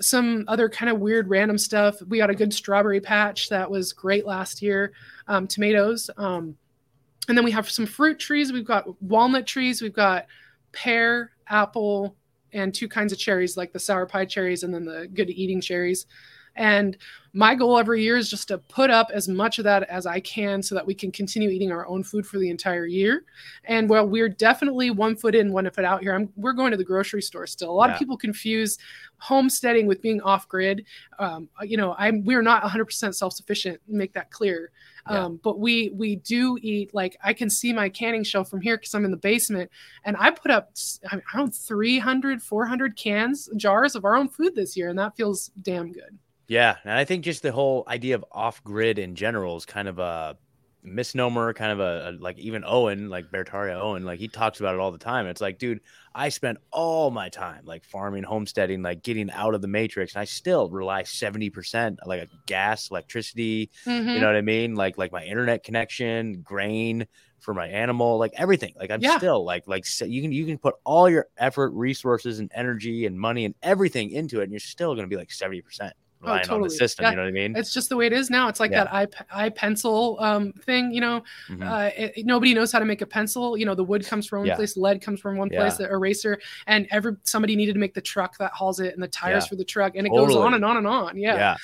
[0.00, 2.02] some other kind of weird random stuff.
[2.02, 4.92] We got a good strawberry patch that was great last year.
[5.28, 6.10] Um, tomatoes.
[6.16, 6.56] Um,
[7.28, 8.52] and then we have some fruit trees.
[8.52, 9.80] We've got walnut trees.
[9.80, 10.26] We've got
[10.72, 12.16] pear, apple,
[12.52, 15.60] and two kinds of cherries, like the sour pie cherries and then the good eating
[15.60, 16.06] cherries.
[16.56, 16.96] And
[17.36, 20.20] my goal every year is just to put up as much of that as I
[20.20, 23.24] can so that we can continue eating our own food for the entire year.
[23.64, 26.76] And while we're definitely one foot in, one foot out here, I'm, we're going to
[26.76, 27.70] the grocery store still.
[27.70, 27.94] A lot Yeah.
[27.94, 28.78] of people confuse
[29.18, 30.84] homesteading with being off grid.
[31.18, 33.80] Um, you know, I'm we're not 100% self sufficient.
[33.88, 34.70] Make that clear.
[35.10, 35.24] Yeah.
[35.24, 38.76] Um, but we we do eat like I can see my canning shelf from here
[38.78, 39.70] because I'm in the basement,
[40.04, 40.70] and I put up
[41.10, 45.14] I don't know 300 400 cans jars of our own food this year, and that
[45.16, 46.16] feels damn good.
[46.46, 49.88] Yeah, and I think just the whole idea of off grid in general is kind
[49.88, 50.36] of a
[50.82, 54.74] misnomer, kind of a, a- like even Owen, like Bertaria Owen, like he talks about
[54.74, 55.26] it all the time.
[55.26, 55.80] It's like, dude,
[56.14, 60.20] I spent all my time like farming, homesteading, like getting out of the matrix, and
[60.20, 63.70] I still rely seventy percent like a gas, electricity.
[63.86, 64.12] Mhm.
[64.14, 64.74] You know what I mean?
[64.74, 67.06] Like like my internet connection, grain
[67.40, 68.74] for my animal, like everything.
[68.78, 69.16] Like I'm Yeah.
[69.16, 73.18] still like like you can you can put all your effort, resources, and energy and
[73.18, 75.94] money and everything into it, and you're still going to be like seventy percent
[76.24, 76.68] relying on totally.
[76.68, 77.04] the system.
[77.04, 77.10] Yeah.
[77.10, 77.56] You know what I mean?
[77.56, 78.48] It's just the way it is now.
[78.48, 78.84] It's like Yeah.
[78.84, 81.22] that eye, I, Pencil um, thing, you know.
[81.48, 81.62] Mhm.
[81.62, 83.56] Uh, it, nobody knows how to make a pencil.
[83.56, 84.56] You know, the wood comes from one Yeah.
[84.56, 88.00] place, lead comes from one place, the eraser, and every somebody needed to make the
[88.00, 90.64] truck that hauls it and the tires for the truck, and it goes on and
[90.64, 91.16] on and on.
[91.16, 91.36] Yeah.
[91.36, 91.56] yeah.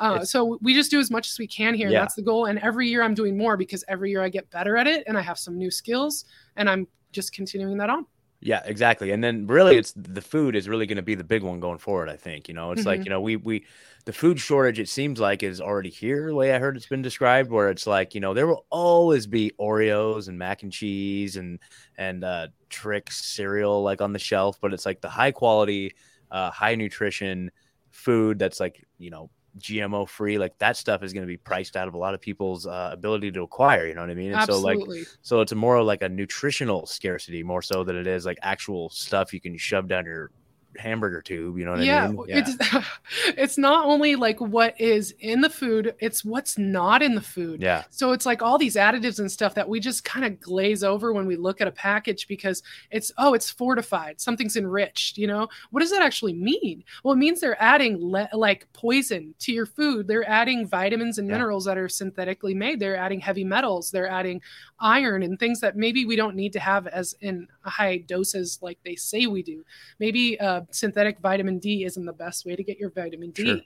[0.00, 1.90] Uh, so we just do as much as we can here.
[1.90, 2.46] That's the goal.
[2.46, 5.16] And every year I'm doing more because every year I get better at it and
[5.16, 6.24] I have some new skills
[6.56, 8.06] and I'm just continuing that on.
[8.46, 9.10] Yeah, exactly.
[9.10, 11.78] And then really it's the food is really going to be the big one going
[11.78, 12.46] forward, I think.
[12.46, 13.06] You know, it's like, Mhm.
[13.06, 13.64] you know, we we
[14.04, 17.00] the food shortage it seems like is already here, the way I heard it's been
[17.00, 21.36] described, where it's like, you know, there will always be Oreos and mac and cheese
[21.36, 21.58] and
[21.96, 25.94] and uh Trix cereal like on the shelf, but it's like the high quality,
[26.30, 27.50] uh high nutrition
[27.92, 31.76] food that's like, you know, GMO free, like that stuff is going to be priced
[31.76, 33.86] out of a lot of people's uh, ability to acquire.
[33.86, 34.32] You know what I mean?
[34.32, 35.04] And so like Absolutely.
[35.22, 39.32] so it's more like a nutritional scarcity more so than it is like actual stuff
[39.32, 40.30] you can shove down your
[40.78, 41.58] hamburger tube.
[41.58, 42.24] You know what yeah, I mean?
[42.28, 42.44] Yeah.
[42.46, 42.86] it's
[43.36, 47.60] it's not only like what is in the food, it's what's not in the food.
[47.62, 47.84] yeah.
[47.90, 51.12] So it's like all these additives and stuff that we just kind of glaze over
[51.12, 55.16] when we look at a package because it's oh it's fortified, something's enriched.
[55.18, 56.84] You know what does that actually mean?
[57.02, 60.06] Well, it means they're adding le- like poison to your food.
[60.08, 61.34] They're adding vitamins and Yeah.
[61.34, 62.80] minerals that are synthetically made.
[62.80, 63.90] They're adding heavy metals.
[63.90, 64.40] They're adding
[64.80, 68.78] iron and things that maybe we don't need to have as in high doses like
[68.84, 69.64] they say we do.
[69.98, 73.44] Maybe uh, synthetic vitamin D isn't the best way to get your vitamin D.
[73.44, 73.58] Sure.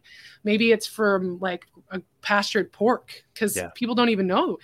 [0.44, 3.70] Maybe it's from like a pastured pork because Yeah.
[3.74, 4.58] people don't even know.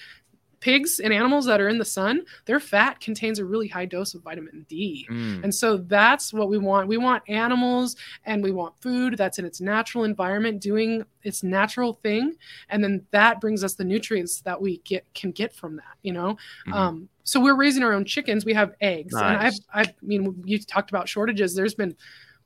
[0.64, 4.14] Pigs and animals that are in the sun, their fat contains a really high dose
[4.14, 5.06] of vitamin D.
[5.10, 6.88] Mm, And so that's what we want.
[6.88, 11.92] We want animals and we want food that's in its natural environment doing its natural
[11.92, 12.36] thing.
[12.70, 16.12] And then that brings us the nutrients that we get can get from that, you
[16.14, 16.38] know?
[16.66, 16.72] mhm.
[16.72, 18.44] Um, so we're raising our own chickens.
[18.44, 19.14] We have eggs.
[19.14, 21.54] And I've, I've, I mean, you talked about shortages.
[21.54, 21.94] There's been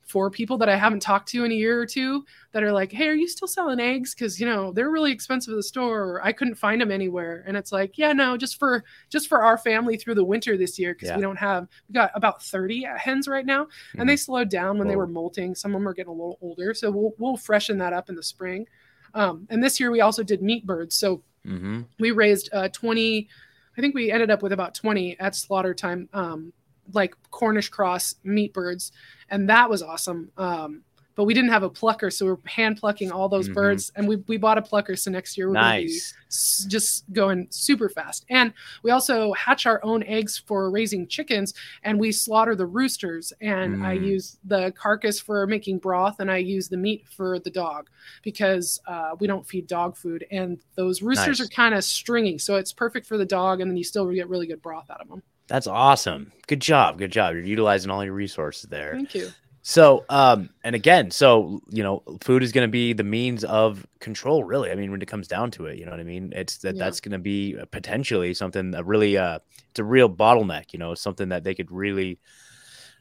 [0.08, 2.90] four people that I haven't talked to in a year or two that are like,
[2.90, 4.14] Hey, are you still selling eggs?
[4.14, 7.44] Cause you know, they're really expensive at the store or I couldn't find them anywhere.
[7.46, 10.78] And it's like, yeah, no, just for, just for our family through the winter this
[10.78, 10.94] year.
[10.94, 11.16] Cause Yeah.
[11.16, 14.88] we don't have, we got about 30 hens right now and they slowed down when
[14.88, 15.54] they were molting.
[15.54, 16.72] Some of them are getting a little older.
[16.72, 18.66] So we'll, we'll freshen that up in the spring.
[19.14, 20.94] Um, and this year we also did meat birds.
[20.96, 21.84] So Mhm.
[22.00, 23.28] we raised uh, 20
[23.76, 26.52] i think we ended up with about 20 at slaughter time um,
[26.92, 28.92] like cornish cross meat birds
[29.30, 30.82] and that was awesome um,
[31.14, 33.54] but we didn't have a plucker so we're hand plucking all those Mhm.
[33.54, 36.64] birds and we, we bought a plucker so next year we're going to be s-
[36.68, 38.52] just going super fast and
[38.84, 43.84] we also hatch our own eggs for raising chickens and we slaughter the roosters and
[43.84, 44.06] i Mm.
[44.06, 47.88] use the carcass for making broth and i use the meat for the dog
[48.22, 51.48] because uh, we don't feed dog food and those roosters Nice.
[51.48, 54.28] are kind of stringy so it's perfect for the dog and then you still get
[54.28, 56.32] really good broth out of them That's awesome.
[56.46, 56.98] Good job.
[56.98, 57.34] Good job.
[57.34, 58.92] You're utilizing all your resources there.
[58.94, 59.30] thank you
[59.62, 63.86] So, um, and again, so you know, food is going to be the means of
[64.00, 64.70] control, really.
[64.70, 66.32] I mean, when it comes down to it, you know what I mean.
[66.34, 66.84] It's that Yeah.
[66.84, 69.40] that's going to be potentially something that really, uh,
[69.70, 70.72] it's a real bottleneck.
[70.72, 72.18] You know, something that they could really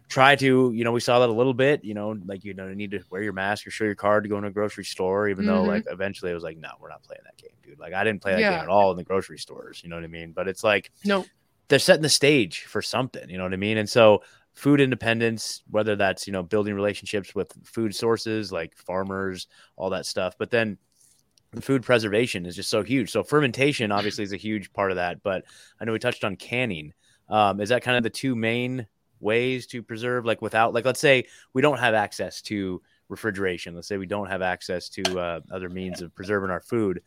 [0.10, 0.72] try to.
[0.74, 1.84] You know, we saw that a little bit.
[1.86, 4.30] You know, like you know, need to wear your mask or show your card to
[4.30, 5.30] go in a grocery store.
[5.30, 5.68] Even though, Mhm.
[5.68, 7.80] like, eventually, it was like, no, we're not playing that game, dude.
[7.80, 8.52] Like, I didn't play that Yeah.
[8.52, 9.82] game at all in the grocery stores.
[9.84, 10.32] You know what I mean?
[10.34, 11.26] But it's like no
[11.68, 13.78] they're setting the stage for something, you know what I mean?
[13.78, 19.48] And so food independence, whether that's, you know, building relationships with food sources like farmers,
[19.76, 20.78] all that stuff, but then
[21.52, 23.12] the food preservation is just so huge.
[23.12, 25.46] So fermentation obviously is a huge part of that, but
[25.80, 26.94] I know we touched on canning.
[27.30, 28.88] Um, is that kind of the two main
[29.20, 33.88] ways to preserve like without like let's say we don't have access to refrigeration let's
[33.88, 37.02] say we don't have access to uh, other means of preserving our food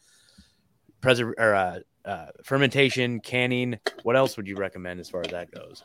[1.01, 3.79] preserve or uh, uh, fermentation, canning.
[4.03, 5.83] What else would you recommend as far as that goes?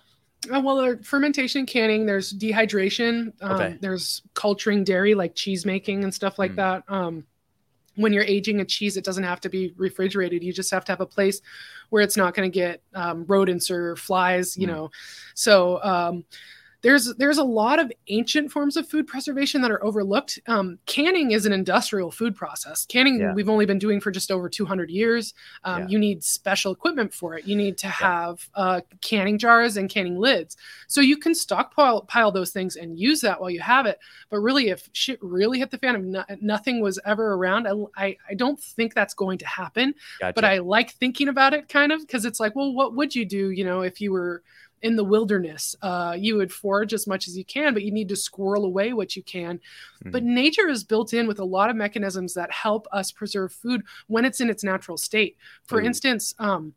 [0.53, 2.05] Uh, well, there, fermentation, canning.
[2.05, 3.34] There's dehydration.
[3.41, 3.78] Um, Okay.
[3.82, 6.55] There's culturing dairy, like cheese making and stuff like Mm.
[6.57, 6.84] that.
[6.88, 7.26] Um,
[7.95, 10.43] when you're aging a cheese, it doesn't have to be refrigerated.
[10.43, 11.41] You just have to have a place
[11.89, 14.57] where it's not going to get um, rodents or flies.
[14.57, 14.72] You Mm.
[14.72, 14.91] know,
[15.34, 16.26] so um,
[16.86, 20.38] there's there's a lot of ancient forms of food preservation that are overlooked.
[20.46, 22.86] Um, canning is an industrial food process.
[22.86, 23.34] Canning Yeah.
[23.34, 25.34] we've only been doing for just over 200 years.
[25.64, 25.88] Um, Yeah.
[25.88, 27.46] You need special equipment for it.
[27.46, 30.58] You need to have uh, canning jars and canning lids.
[30.88, 33.98] So you can stockpile pile those things and use that while you have it.
[34.30, 37.74] But really, if shit really hit the fan, if no, nothing was ever around, I,
[37.98, 39.96] I, I don't think that's going to happen.
[40.20, 40.34] Gotcha.
[40.34, 43.26] But I like thinking about it kind of because it's like, well, what would you
[43.26, 44.44] do, you know, if you were
[44.82, 45.76] in the wilderness?
[45.82, 48.94] Uh, you would forage as much as you can, but you need to squirrel away
[48.94, 49.60] what you can.
[50.04, 50.34] But Mm-hmm.
[50.36, 54.26] nature is built in with a lot of mechanisms that help us preserve food when
[54.26, 55.38] it's in its natural state.
[55.64, 55.86] For Ooh.
[55.86, 56.74] instance, um,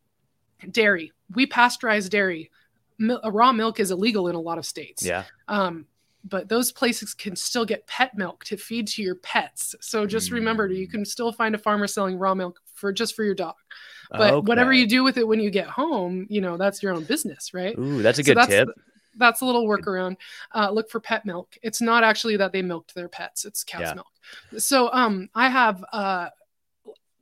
[0.71, 1.13] dairy.
[1.35, 2.51] We pasteurize dairy.
[2.99, 5.05] Mil- raw milk is illegal in a lot of states.
[5.05, 5.87] yeah, Um,
[6.29, 9.75] but those places can still get pet milk to feed to your pets.
[9.81, 10.91] So just remember, you Mm.
[10.91, 13.55] can still find a farmer selling raw milk for just for your dog.
[14.11, 17.05] But whatever you do with it when you get home, you know that's your own
[17.05, 17.77] business, right?
[17.79, 18.69] Ooh, that's a So good that's tip.
[19.17, 20.17] that's a little workaround.
[20.55, 21.57] Uh, look for pet milk.
[21.63, 23.95] It's not actually that they milked their pets; it's cow's Yeah.
[23.95, 24.13] milk.
[24.59, 26.29] So, um, I have uh,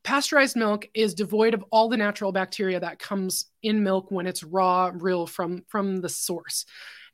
[0.03, 4.45] pasteurized milk is devoid of all the natural bacteria that comes in milk when it's
[4.45, 6.65] raw, real from from the source.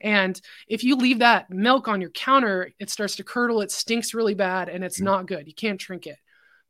[0.02, 3.60] And if you leave that milk on your counter, it starts to curdle.
[3.60, 5.04] It stinks really bad, and it's Mhm.
[5.04, 5.46] not good.
[5.46, 6.18] You can't drink it.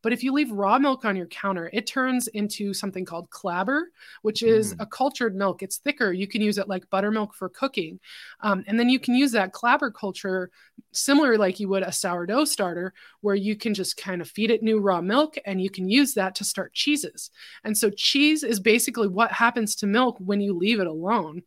[0.02, 3.92] But if you leave raw milk on your counter, it turns into something called clabber,
[4.22, 4.80] which is Mm.
[4.80, 5.62] a cultured milk.
[5.62, 6.12] It's thicker.
[6.12, 8.00] You can use it like buttermilk for cooking.
[8.40, 10.50] Um, and then you can use that clabber culture
[10.90, 14.60] similar like you would a sourdough starter, where you can just kind of feed it
[14.60, 17.30] new raw milk and you can use that to start cheeses.
[17.62, 21.44] And so cheese is basically what happens to milk when you leave it alone.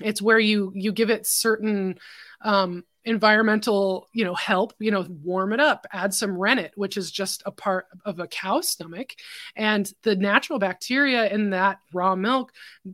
[0.00, 1.98] It's where you you give it certain
[2.42, 7.10] um, environmental you know help you know warm it up add some rennet which is
[7.10, 9.12] just a part of a cow's stomach.
[9.56, 12.52] And the natural bacteria in that raw milk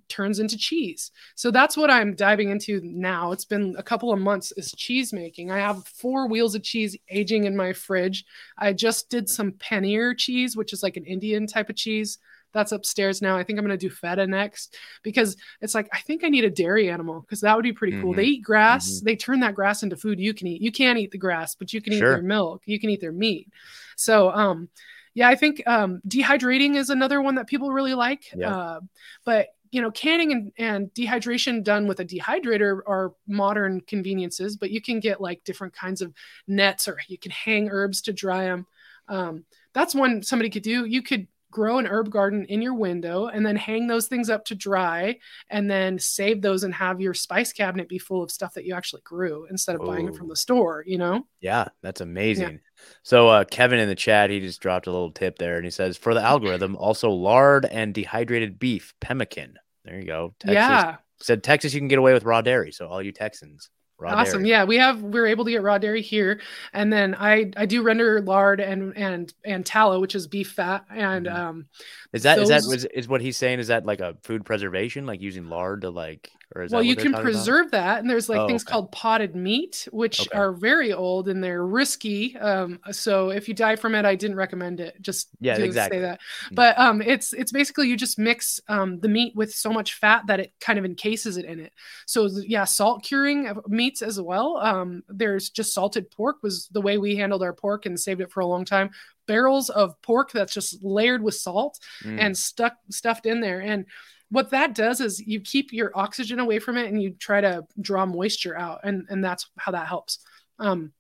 [0.09, 1.13] turns into cheese.
[1.37, 3.33] So that's what i'm diving into now.
[3.33, 5.51] It's been a couple of months is cheese making.
[5.51, 8.25] I have four wheels of cheese aging in my fridge.
[8.59, 12.19] I just did some paneer cheese which is like an indian type of cheese
[12.53, 13.37] that's upstairs now.
[13.37, 16.45] I think i'm going to do feta next because it's like i think i need
[16.45, 18.13] a dairy animal because that would be pretty cool.
[18.13, 18.17] Mhm.
[18.17, 19.01] they eat grass.
[19.01, 20.19] They turn that grass into food.
[20.21, 22.15] You can eat you can't eat the grass but you can eat Sure.
[22.15, 22.63] their milk.
[22.67, 23.49] You can eat their meat.
[23.97, 24.69] So um
[25.15, 28.57] yeah i think um dehydrating is another one that people really like Yeah.
[28.57, 28.81] uh,
[29.25, 34.71] but you know canning and, and dehydration done with a dehydrator are modern conveniences but
[34.71, 36.13] you can get like different kinds of
[36.47, 38.67] nets or you can hang herbs to dry them
[39.09, 40.85] um, that's one somebody could do.
[40.85, 44.45] You could grow an herb garden in your window and then hang those things up
[44.45, 48.55] to dry and then save those and have your spice cabinet be full of stuff
[48.55, 52.01] that you actually grew instead of buying it from the store you know Yeah, that's
[52.01, 52.61] amazing.
[53.03, 55.71] So uh, Kevin in the chat, he just dropped a little tip there, and he
[55.71, 59.59] says for the algorithm, also lard and dehydrated beef, pemmican.
[59.85, 60.35] There you go.
[60.39, 62.73] Texas, yeah said Texas, you can get away with raw dairy.
[62.73, 63.71] So all you Texans,
[64.01, 64.51] raw awesome dairy.
[64.51, 66.41] yeah we have we're able to get raw dairy here
[66.73, 70.85] and then i i do render lard and and and tallow which is beef fat
[70.95, 71.35] and Mhm.
[71.35, 71.67] um
[72.13, 73.59] Is that is that those- was is what he's saying?
[73.61, 76.97] Is that like a food preservation, like using lard to like, or is well you
[76.97, 77.23] can talking about?
[77.23, 78.73] preserve that and there's like Oh, things okay.
[78.73, 80.37] called potted meat which Okay.
[80.39, 84.37] are very old and they're risky um so if you die from it i didn't
[84.37, 85.99] recommend it just Yeah, exactly.
[85.99, 86.21] say that
[86.51, 86.55] Mm.
[86.57, 90.27] but um it's it's basically you just mix um the meat with so much fat
[90.27, 91.73] that it kind of encases it in it
[92.07, 96.99] so yeah salt curing meats as well um there's just salted pork was the way
[96.99, 98.91] we handled our pork and saved it for a long time
[99.27, 102.19] barrels of pork that's just layered with salt Mm.
[102.21, 103.85] and stuck stuffed in there and
[104.31, 107.65] what that does is you keep your oxygen away from it and you try to
[107.81, 110.21] draw moisture out and and that's how that helps.
[110.59, 110.93] Um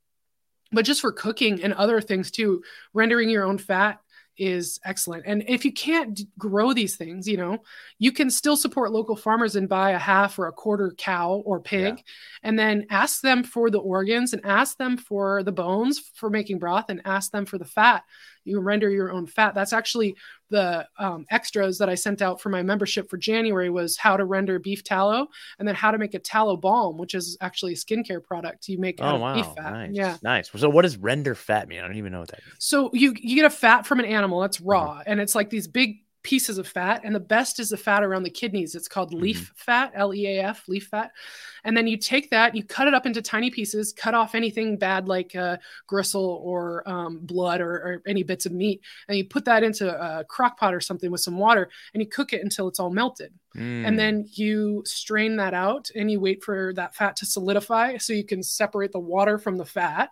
[0.72, 2.62] but just for cooking and other things too
[2.92, 3.98] rendering your own fat
[4.36, 5.24] is excellent.
[5.26, 7.58] And if you can't d- grow these things you know
[7.98, 11.60] you can still support local farmers and buy a half or a quarter cow or
[11.60, 12.02] pig
[12.42, 16.58] and then ask them for the organs and ask them for the bones for making
[16.58, 18.02] broth and ask them for the fat
[18.44, 20.14] you render your own fat that's actually
[20.50, 24.24] the um, extras that i sent out for my membership for january was how to
[24.24, 25.26] render beef tallow
[25.58, 28.78] and then how to make a tallow balm which is actually a skincare product you
[28.78, 30.50] make out Oh of wow, beef fat nice, yeah nice.
[30.56, 31.80] So what does render fat mean?
[31.80, 32.56] I don't even know what that means.
[32.58, 34.44] so you you get a fat from an animal Mm-hmm.
[34.44, 37.76] that's raw, and it's like these big pieces of fat, and the best is the
[37.76, 38.74] fat around the kidneys.
[38.74, 39.22] It's called Mm-hmm.
[39.22, 41.12] leaf fat, L E A F, leaf fat.
[41.64, 44.78] And then you take that, you cut it up into tiny pieces, cut off anything
[44.78, 49.24] bad like uh, gristle or um, blood or, or any bits of meat, and you
[49.24, 52.42] put that into a crock pot or something with some water, and you cook it
[52.42, 53.84] until it's all melted Mm.
[53.84, 58.12] and then you strain that out and you wait for that fat to solidify so
[58.12, 60.10] you can separate the water from the fat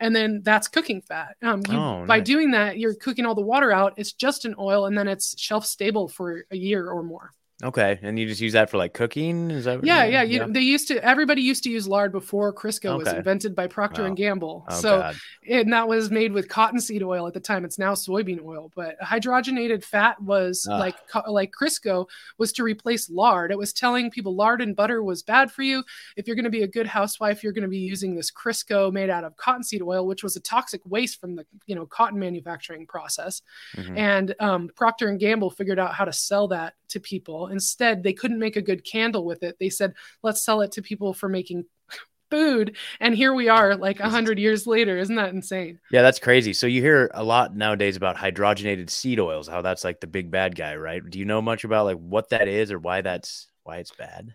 [0.00, 1.36] and then that's cooking fat.
[1.42, 2.26] Um, you, Oh, by nice.
[2.26, 3.94] doing that you're cooking all the water out.
[3.96, 7.32] It's just an oil and then it's shelf stable for a year or more
[7.62, 9.50] okay, and you just use that for like cooking?
[9.50, 9.76] Is that?
[9.78, 12.98] what yeah you- yeah you, they used to everybody used to use lard before Crisco
[12.98, 14.08] was invented by Procter Wow.
[14.08, 15.16] and Gamble Oh, so God.
[15.48, 17.64] and that was made with cottonseed oil at the time.
[17.64, 20.78] It's now soybean oil, but hydrogenated fat was Ugh.
[20.80, 20.96] like
[21.28, 22.06] like Crisco
[22.38, 23.50] was to replace lard.
[23.52, 25.84] It was telling people lard and butter was bad for you.
[26.16, 28.92] If you're going to be a good housewife, you're going to be using this Crisco
[28.92, 32.18] made out of cottonseed oil, which was a toxic waste from the you know cotton
[32.18, 33.42] manufacturing process.
[33.76, 33.96] Mhm.
[33.98, 37.48] And um, Procter and Gamble figured out how to sell that to people.
[37.48, 39.56] Instead, they couldn't make a good candle with it.
[39.58, 41.64] They said, let's sell it to people for making
[42.30, 42.76] food.
[43.00, 44.98] And here we are, like a hundred years later.
[44.98, 45.80] Isn't that insane?
[45.90, 46.52] Yeah, that's crazy.
[46.52, 50.30] So you hear a lot nowadays about hydrogenated seed oils, how that's like the big
[50.30, 51.02] bad guy, right?
[51.08, 54.34] Do you know much about like what that is or why that's why it's bad?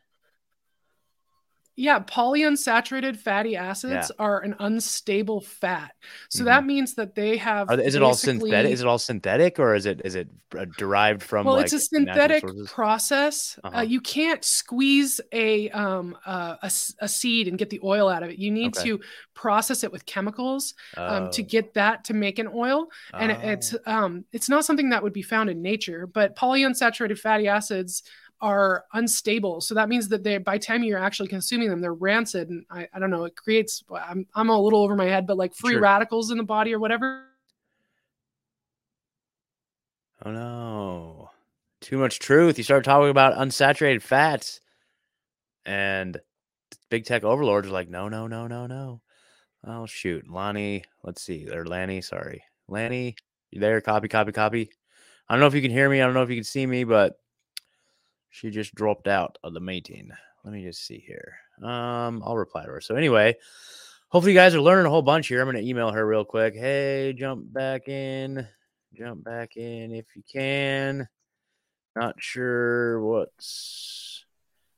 [1.78, 4.16] Yeah, polyunsaturated fatty acids Yeah.
[4.18, 5.92] are an unstable fat.
[6.30, 6.46] So Mhm.
[6.46, 8.72] that means that they have Are, is it all synthetic?
[8.72, 11.46] Is it all synthetic, or is it is it uh, derived from?
[11.46, 13.80] well like, it's a synthetic process Uh-huh.
[13.80, 18.24] uh, you can't squeeze a um uh, a, a seed and get the oil out
[18.24, 18.90] of it you need Okay.
[18.92, 19.02] to
[19.34, 23.40] process it with chemicals um, to Oh, get that to make an oil and it-
[23.44, 23.92] it's oh.
[23.94, 28.04] um it's not something that would be found in nature but polyunsaturated fatty acids
[28.42, 31.94] are unstable so that means that they by the time you're actually consuming them they're
[31.94, 35.26] rancid and i, I don't know it creates I'm, I'm a little over my head
[35.26, 35.82] but like free Sure.
[35.82, 37.24] radicals in the body or whatever
[40.24, 41.30] Oh no.
[41.82, 42.58] Too much truth.
[42.58, 44.60] You start talking about unsaturated fats
[45.66, 46.20] and
[46.90, 49.02] big tech overlords are like, no, no, no, no, no.
[49.68, 50.28] Oh shoot.
[50.28, 51.48] Lonnie, let's see.
[51.50, 52.44] Or Lanni, sorry.
[52.68, 53.16] Lanni,
[53.52, 53.82] you there?
[53.82, 54.70] Copy, copy, copy.
[55.28, 56.02] I don't know if you can hear me.
[56.02, 57.14] I don't know if you can see me, but
[58.36, 60.12] she just dropped out of the meeting.
[60.44, 61.38] Let me just see here.
[61.64, 62.82] Um, I'll reply to her.
[62.82, 63.38] So anyway,
[64.10, 65.40] hopefully you guys are learning a whole bunch here.
[65.40, 66.54] I'm gonna email her real quick.
[66.54, 68.46] Hey, jump back in.
[68.94, 71.08] Jump back in if you can.
[71.96, 74.15] Not sure what's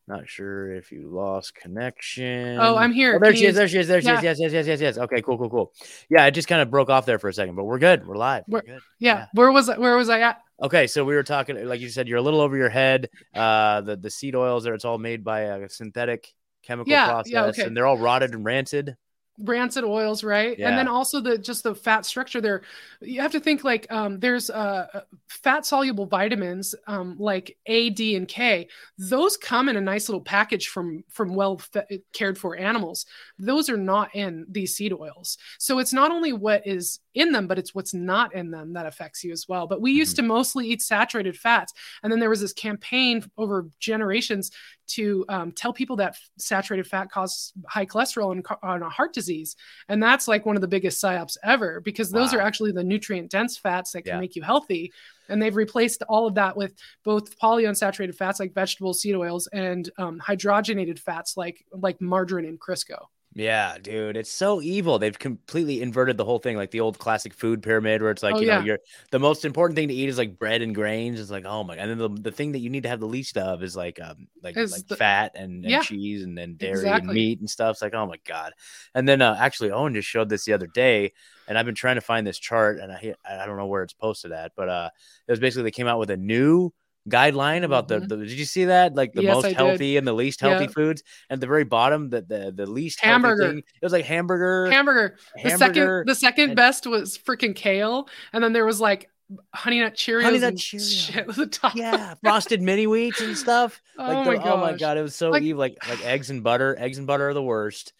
[0.07, 2.57] not sure if you lost connection.
[2.59, 3.55] oh i'm here Oh, there Can she you- is.
[3.55, 3.87] There she is.
[3.87, 4.23] There she is.
[4.23, 4.97] Yes, yes, yes, yes, yes.
[4.97, 5.73] Okay, cool, cool, cool.
[6.09, 8.07] Yeah, it just kind of broke off there for a second, but we're good.
[8.07, 8.43] We're live.
[8.47, 8.81] We're We're- good.
[8.99, 9.25] yeah, Yeah.
[9.33, 12.07] where was I, where was i at Okay, so we were talking, like you said,
[12.07, 13.09] you're a little over your head.
[13.35, 16.33] Uh, the the seed oils are it's all made by a synthetic
[16.63, 17.63] chemical Yeah, process, okay.
[17.67, 18.95] and they're all rotted and rancid.
[19.39, 20.57] Rancid oils right?
[20.69, 22.63] And then also the just the fat structure there.
[23.01, 28.15] You have to think like um, there's uh, fat soluble vitamins um, like a d
[28.15, 28.67] and k.
[28.97, 33.05] Those come in a nice little package from from well fe- cared for animals.
[33.37, 35.37] Those are not in these seed oils.
[35.59, 38.85] So it's not only what is in them but it's what's not in them that
[38.85, 39.67] affects you as well.
[39.67, 41.73] But we used to mostly eat saturated fats.
[42.01, 44.51] And then there was this campaign over generations
[44.87, 49.55] to um, tell people that saturated fat causes high cholesterol and, and heart disease.
[49.89, 53.29] And that's like one of the biggest psyops ever because those are actually the nutrient
[53.29, 54.19] dense fats that can Yeah.
[54.19, 54.91] make you healthy.
[55.29, 56.73] And they've replaced all of that with
[57.03, 62.59] both polyunsaturated fats like vegetable seed oils and um, hydrogenated fats like like margarine and
[62.59, 63.07] Crisco.
[63.39, 64.97] Yeah, dude, it's so evil.
[64.97, 68.35] They've completely inverted the whole thing, like the old classic food pyramid, where it's like,
[68.35, 68.79] Oh, you know, you're
[69.11, 71.19] the most important thing to eat is like bread and grains.
[71.19, 71.81] It's like, oh my, god.
[71.83, 73.99] and then the, the thing that you need to have the least of is like,
[74.01, 77.47] um, like like the- fat and, and Yeah, cheese and then dairy and meat and
[77.47, 77.73] stuff.
[77.73, 78.53] It's like, oh my god.
[78.95, 81.13] And then uh, actually, Owen just showed this the other day,
[81.47, 83.93] and I've been trying to find this chart, and I I don't know where it's
[83.93, 84.89] posted at, but uh,
[85.27, 86.71] it was basically they came out with a new
[87.09, 88.07] guideline about the, mm-hmm.
[88.07, 89.57] the did you see that like the Yes, most I did.
[89.57, 90.71] healthy and the least healthy Yeah.
[90.71, 93.57] foods at the very bottom the the, the least healthy Hamburger.
[93.57, 95.17] it was like hamburger Hamburger.
[95.35, 95.57] The hamburger
[96.03, 98.09] second the second and- best was freaking kale.
[98.33, 99.09] And then there was like
[99.53, 100.23] honey nut Cheerios.
[100.23, 100.85] Honey Nut and Cheerio.
[100.87, 101.75] shit the top.
[101.75, 105.29] yeah frosted mini wheats and stuff oh, like my oh my god it was so
[105.31, 107.93] Like- evil like like eggs and butter eggs and butter are the worst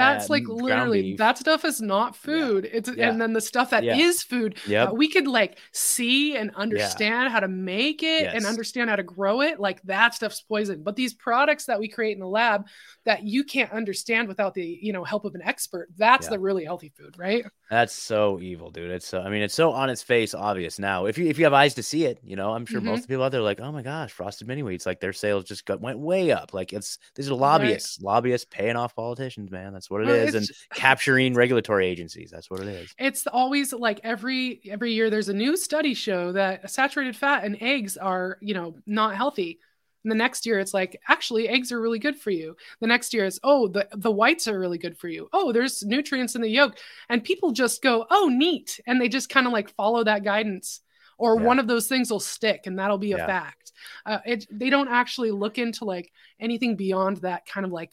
[0.00, 2.68] That's Uh, like literally that stuff is not food.
[2.72, 3.10] It's Yeah.
[3.10, 4.28] and then the stuff that is Yeah.
[4.28, 8.96] food yep we could like see and understand how to make it and understand how
[8.96, 9.60] to grow it.
[9.60, 10.82] Like that stuff's poison.
[10.82, 12.66] But these products that we create in the lab
[13.04, 16.30] that you can't understand without the you know help of an expert, that's Yeah.
[16.30, 17.44] the really healthy food, right?
[17.70, 18.90] That's so evil, dude.
[18.90, 21.06] It's so, I mean, it's so on its face obvious now.
[21.06, 22.84] If you if you have eyes to see it, you know, I'm sure Mhm.
[22.84, 25.44] most people out there are like, oh my gosh, frosted mini wheats, like their sales
[25.44, 26.52] just got went way up.
[26.52, 29.72] Like it's these are lobbyists, lobbyists paying off politicians, man.
[29.72, 32.30] That's what it is, and capturing regulatory agencies.
[32.30, 32.94] That's what it is.
[32.98, 37.56] it's always like every every year there's a new study show that saturated fat and
[37.60, 39.58] eggs are you know not healthy
[40.04, 43.12] and the next year it's like actually eggs are really good for you the next
[43.12, 46.40] year it's oh the the whites are really good for you oh there's nutrients in
[46.40, 46.78] the yolk
[47.10, 50.80] and people just go oh neat and they just kind of like follow that guidance
[51.18, 51.46] or Yeah.
[51.48, 53.26] one of those things will stick and that'll be a Yeah.
[53.26, 53.72] fact
[54.06, 57.90] uh, it they don't actually look into like anything beyond that kind of like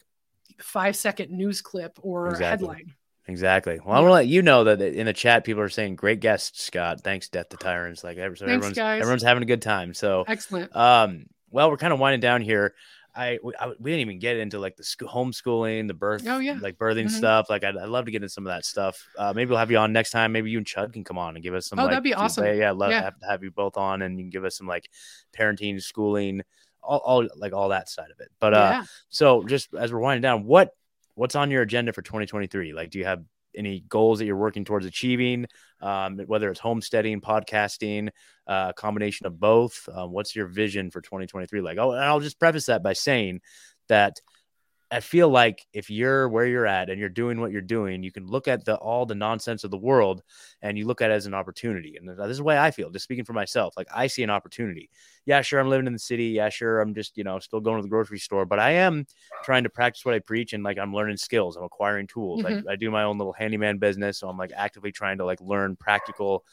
[0.60, 2.66] five second news clip or Exactly.
[2.68, 2.94] headline
[3.30, 3.78] Exactly.
[3.84, 6.20] Well, I want to let you know that in the chat, people are saying, "Great
[6.20, 7.02] guest, Scott.
[7.02, 9.00] Thanks, Death to Tyrants." Like, every- so Thanks, everyone's guys.
[9.02, 9.92] everyone's having a good time.
[9.92, 12.74] So, excellent Um, well, we're kind of winding down here.
[13.14, 16.38] I we, I we didn't even get into like the school, homeschooling, the birth, Oh,
[16.38, 16.56] yeah.
[16.62, 17.10] like birthing Mhm.
[17.10, 17.50] stuff.
[17.50, 19.06] Like I'd, I'd love to get into some of that stuff.
[19.18, 20.32] Uh, maybe we'll have you on next time.
[20.32, 21.78] Maybe you and Chud can come on and give us some.
[21.78, 22.46] Oh, like, that'd be awesome.
[22.46, 23.00] Yeah, I'd love Yeah.
[23.00, 24.88] to have, have you both on, and you can give us some like
[25.36, 26.40] parenting, schooling,
[26.88, 28.28] all, all like all that side of it.
[28.40, 30.70] But uh, yeah so just as we're winding down, what
[31.14, 32.72] what's on your agenda for 2023?
[32.72, 33.22] Like, do you have
[33.54, 35.46] any goals that you're working towards achieving?
[35.80, 38.10] Um, whether it's homesteading, podcasting,
[38.46, 39.88] uh, combination of both.
[39.92, 41.60] Um, what's your vision for 2023?
[41.60, 43.40] Like, oh, and I'll just preface that by saying
[43.88, 44.20] that
[44.90, 48.10] I feel like if you're where you're at and you're doing what you're doing, you
[48.10, 50.22] can look at the all the nonsense of the world
[50.62, 51.96] and you look at it as an opportunity.
[51.96, 53.74] And this is the way I feel, just speaking for myself.
[53.76, 54.88] Like I see an opportunity.
[55.26, 56.28] Yeah, sure, I'm living in the city.
[56.28, 59.06] Yeah, sure, I'm just, you know, still going to the grocery store, but I am
[59.44, 61.56] trying to practice what I preach and like I'm learning skills.
[61.56, 62.42] I'm acquiring tools.
[62.42, 62.68] Mm-hmm.
[62.68, 64.18] I, I do my own little handyman business.
[64.18, 66.44] So I'm like actively trying to like learn practical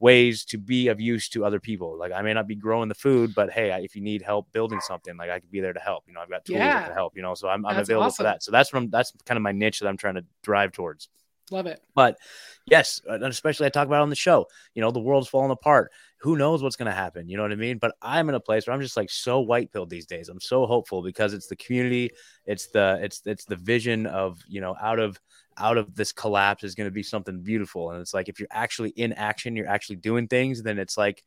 [0.00, 1.98] ways to be of use to other people.
[1.98, 4.80] Like I may not be growing the food, but hey, if you need help building
[4.80, 6.04] something, like I could be there to help.
[6.06, 6.86] You know, I've got tools yeah.
[6.88, 7.16] to help.
[7.16, 8.16] You know, so I'm, I'm available awesome.
[8.16, 8.42] for that.
[8.42, 11.08] So that's from that's kind of my niche that I'm trying to drive towards.
[11.50, 11.80] Love it.
[11.94, 12.18] But
[12.66, 14.46] yes, uh, and especially I talk about on the show.
[14.74, 15.90] You know, the world's falling apart.
[16.20, 17.28] Who knows what's going to happen?
[17.28, 17.78] You know what I mean?
[17.78, 20.28] But I'm in a place where I'm just like so white pilled these days.
[20.28, 22.10] I'm so hopeful because it's the community,
[22.44, 25.18] it's the it's it's the vision of you know out of
[25.58, 27.90] out of this collapse is going to be something beautiful.
[27.90, 31.24] And it's like if you're actually in action, you're actually doing things, then it's like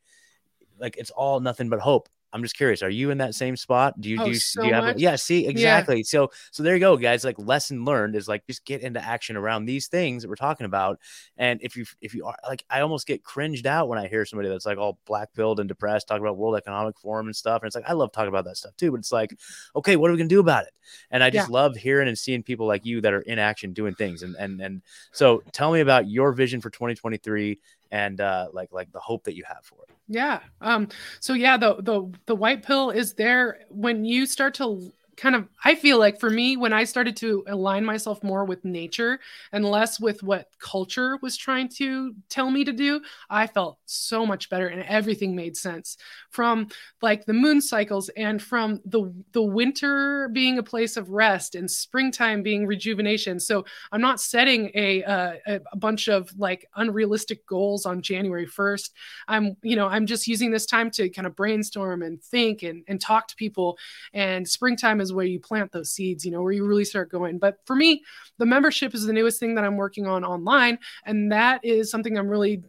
[0.78, 2.08] like it's all nothing but hope.
[2.32, 2.82] I'm just curious.
[2.82, 4.00] Are you in that same spot?
[4.00, 4.96] Do you oh, do, you, so do you have?
[4.96, 5.16] A, yeah.
[5.16, 5.98] See, exactly.
[5.98, 6.02] Yeah.
[6.04, 7.24] So, so there you go, guys.
[7.24, 10.64] Like lesson learned is like just get into action around these things that we're talking
[10.64, 10.98] about.
[11.36, 14.24] And if you, if you are like, I almost get cringed out when I hear
[14.24, 17.62] somebody that's like all black pilled and depressed, talking about World Economic Forum and stuff.
[17.62, 18.92] And it's like I love talking about that stuff too.
[18.92, 19.38] But it's like,
[19.76, 20.72] okay, what are we gonna do about it?
[21.10, 21.54] And I just yeah.
[21.54, 24.22] love hearing and seeing people like you that are in action doing things.
[24.22, 27.58] And and and so, tell me about your vision for 2023
[27.92, 29.94] and uh, like like the hope that you have for it.
[30.08, 30.40] Yeah.
[30.60, 30.88] Um.
[31.20, 35.46] So yeah, the the the white pill is there when you start to kind of
[35.64, 39.20] i feel like for me when i started to align myself more with nature
[39.52, 43.00] and less with what culture was trying to tell me to do
[43.30, 45.96] i felt so much better and everything made sense.
[46.30, 46.68] From
[47.00, 51.70] like the moon cycles and from the the winter being a place of rest and
[51.70, 53.38] springtime being rejuvenation.
[53.38, 55.34] So i'm not setting a uh,
[55.72, 58.90] a bunch of like unrealistic goals on january 1st
[59.28, 62.84] i'm you know i'm just using this time to kind of brainstorm and think and,
[62.88, 63.78] and talk to people.
[64.14, 67.38] And springtime is where you plant those seeds, you know, where you really start going.
[67.38, 68.02] But for me,
[68.38, 70.78] the membership is the newest thing that I'm working on online.
[71.04, 72.62] And that is something I'm really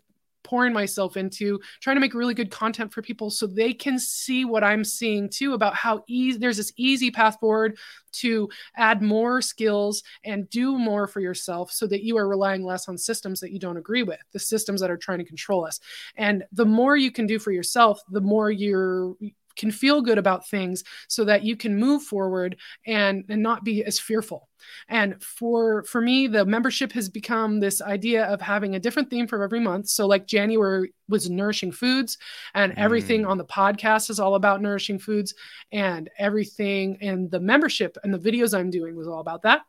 [0.43, 4.45] pouring myself into trying to make really good content for people so they can see
[4.45, 7.77] what I'm seeing too about how easy there's this easy path forward
[8.11, 12.87] to add more skills and do more for yourself so that you are relying less
[12.87, 15.79] on systems that you don't agree with, the systems that are trying to control us.
[16.15, 19.15] And the more you can do for yourself, the more you're
[19.55, 23.83] can feel good about things so that you can move forward and, and not be
[23.83, 24.49] as fearful.
[24.87, 29.27] And for for me the membership has become this idea of having a different theme
[29.27, 29.89] for every month.
[29.89, 32.17] So like january was nourishing foods
[32.53, 33.29] and everything mm.
[33.29, 35.33] on the podcast is all about nourishing foods.
[35.73, 39.63] And everything in the membership and the videos i'm doing was all about that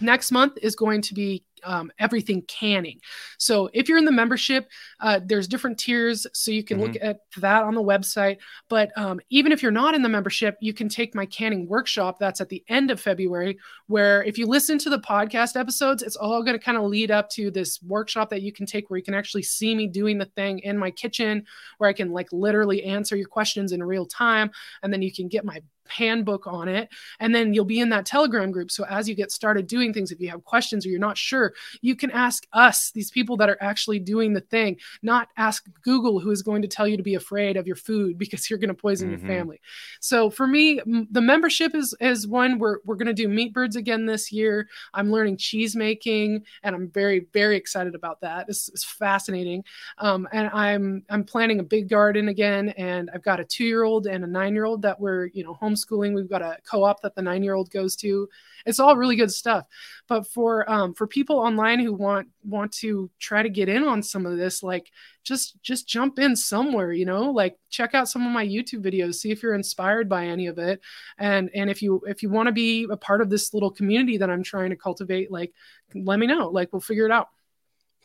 [0.00, 3.00] next month is going to be um, everything canning.
[3.38, 4.68] So if you're in the membership,
[5.00, 6.92] uh, there's different tiers, so you can mm-hmm.
[6.92, 8.38] look at that on the website.
[8.68, 12.18] But um, even if you're not in the membership, you can take my canning workshop.
[12.18, 13.58] That's at the end of February.
[13.86, 17.10] Where if you listen to the podcast episodes, it's all going to kind of lead
[17.10, 20.18] up to this workshop that you can take, where you can actually see me doing
[20.18, 21.44] the thing in my kitchen,
[21.78, 24.50] where I can like literally answer your questions in real time,
[24.82, 25.60] and then you can get my
[25.90, 26.88] handbook on it
[27.20, 28.70] and then you'll be in that telegram group.
[28.70, 31.54] So as you get started doing things if you have questions or you're not sure
[31.80, 36.20] you can ask us these people that are actually doing the thing not ask google
[36.20, 38.68] who is going to tell you to be afraid of your food because you're going
[38.68, 39.26] to poison mm-hmm.
[39.26, 39.60] your family.
[40.00, 42.58] So for me m- the membership is is one.
[42.58, 44.68] We're, we're going to do meat birds again this year.
[44.94, 48.46] I'm learning cheese making and i'm very very excited about that.
[48.48, 49.64] It's, it's fascinating.
[49.98, 53.82] Um, and i'm i'm planning a big garden again and i've got a two year
[53.82, 56.14] old and a nine year old that we're you know home homeschooling.
[56.14, 58.28] We've got a co-op that the nine-year-old goes to.
[58.66, 59.66] It's all really good stuff.
[60.08, 64.02] But for um, for people online who want want to try to get in on
[64.02, 64.90] some of this, like
[65.24, 69.16] just just jump in somewhere, you know, like check out some of my YouTube videos,
[69.16, 70.80] see if you're inspired by any of it,
[71.18, 74.18] and and if you if you want to be a part of this little community
[74.18, 75.52] that I'm trying to cultivate, like
[75.94, 76.48] let me know.
[76.48, 77.28] Like we'll figure it out.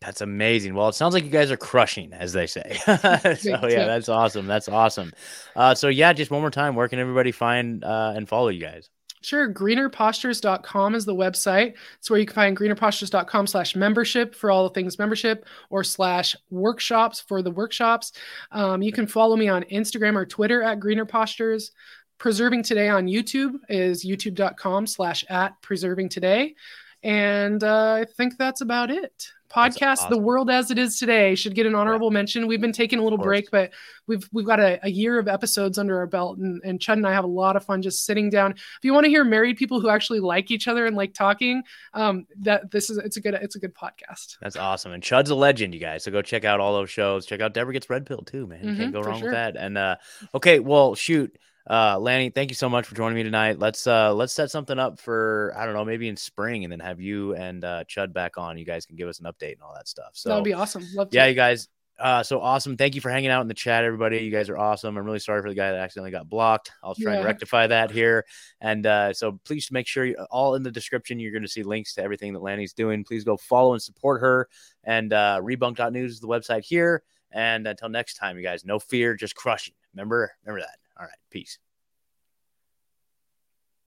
[0.06, 0.74] That's amazing.
[0.76, 2.78] Well, it sounds like you guys are crushing, as they say.
[2.86, 4.48] so yeah, that's awesome.
[4.48, 5.14] That's awesome.
[5.56, 8.60] Uh, so yeah, just one more time, where can everybody find uh, and follow you
[8.60, 8.90] guys?
[9.22, 9.52] Sure.
[9.52, 11.76] Greenerpostures.com is the website.
[11.98, 16.36] It's where you can find greenerpostures.com slash membership for all the things membership or slash
[16.50, 18.12] workshops for the workshops.
[18.52, 21.72] Um, you can follow me on Instagram or Twitter at Greener Postures.
[22.18, 26.56] Preserving Today on YouTube is youtube.com slash at preserving today.
[27.04, 29.28] And uh, I think that's about it.
[29.54, 30.10] Podcast awesome.
[30.10, 32.14] the world as it is today should get an honorable yeah.
[32.14, 32.48] mention.
[32.48, 33.72] We've been taking a little break but
[34.08, 37.06] we've we've got a, a, year of episodes under our belt and, and chud and
[37.06, 38.54] i have a lot of fun just sitting down.
[38.54, 41.62] If you want to hear married people who actually like each other and like talking
[41.94, 44.38] um that this is it's a good it's a good podcast.
[44.42, 47.28] That's awesome and chud's a legend you guys so go check out all those shows.
[47.28, 49.28] Check out debra gets red pill too man mm-hmm, can't go wrong sure.
[49.28, 49.56] with that.
[49.56, 49.98] And uh
[50.34, 51.38] okay well shoot
[51.70, 53.58] Uh, Lanni, thank you so much for joining me tonight.
[53.58, 56.82] Let's uh let's set something up for I don't know maybe in spring and then
[56.82, 58.58] have you and uh, Chud back on.
[58.58, 60.12] You guys can give us an update and all that stuff.
[60.14, 60.86] So that would be awesome.
[60.94, 61.16] Love to.
[61.16, 61.70] Yeah, you guys.
[61.98, 62.76] Uh, so awesome.
[62.76, 64.18] Thank you for hanging out in the chat, everybody.
[64.18, 64.98] You guys are awesome.
[64.98, 66.72] I'm really sorry for the guy that accidentally got blocked.
[66.84, 67.18] I'll try yeah.
[67.20, 68.26] and rectify that here.
[68.60, 71.62] And uh, so please make sure you, all in the description, you're going to see
[71.62, 73.04] links to everything that Lanni's doing.
[73.04, 74.50] Please go follow and support her.
[74.84, 77.04] And uh, rebunked.news is the website here.
[77.32, 79.76] And until next time, you guys, no fear, just crushing.
[79.94, 80.83] Remember, remember that.
[81.00, 81.20] All right.
[81.30, 81.60] Peace.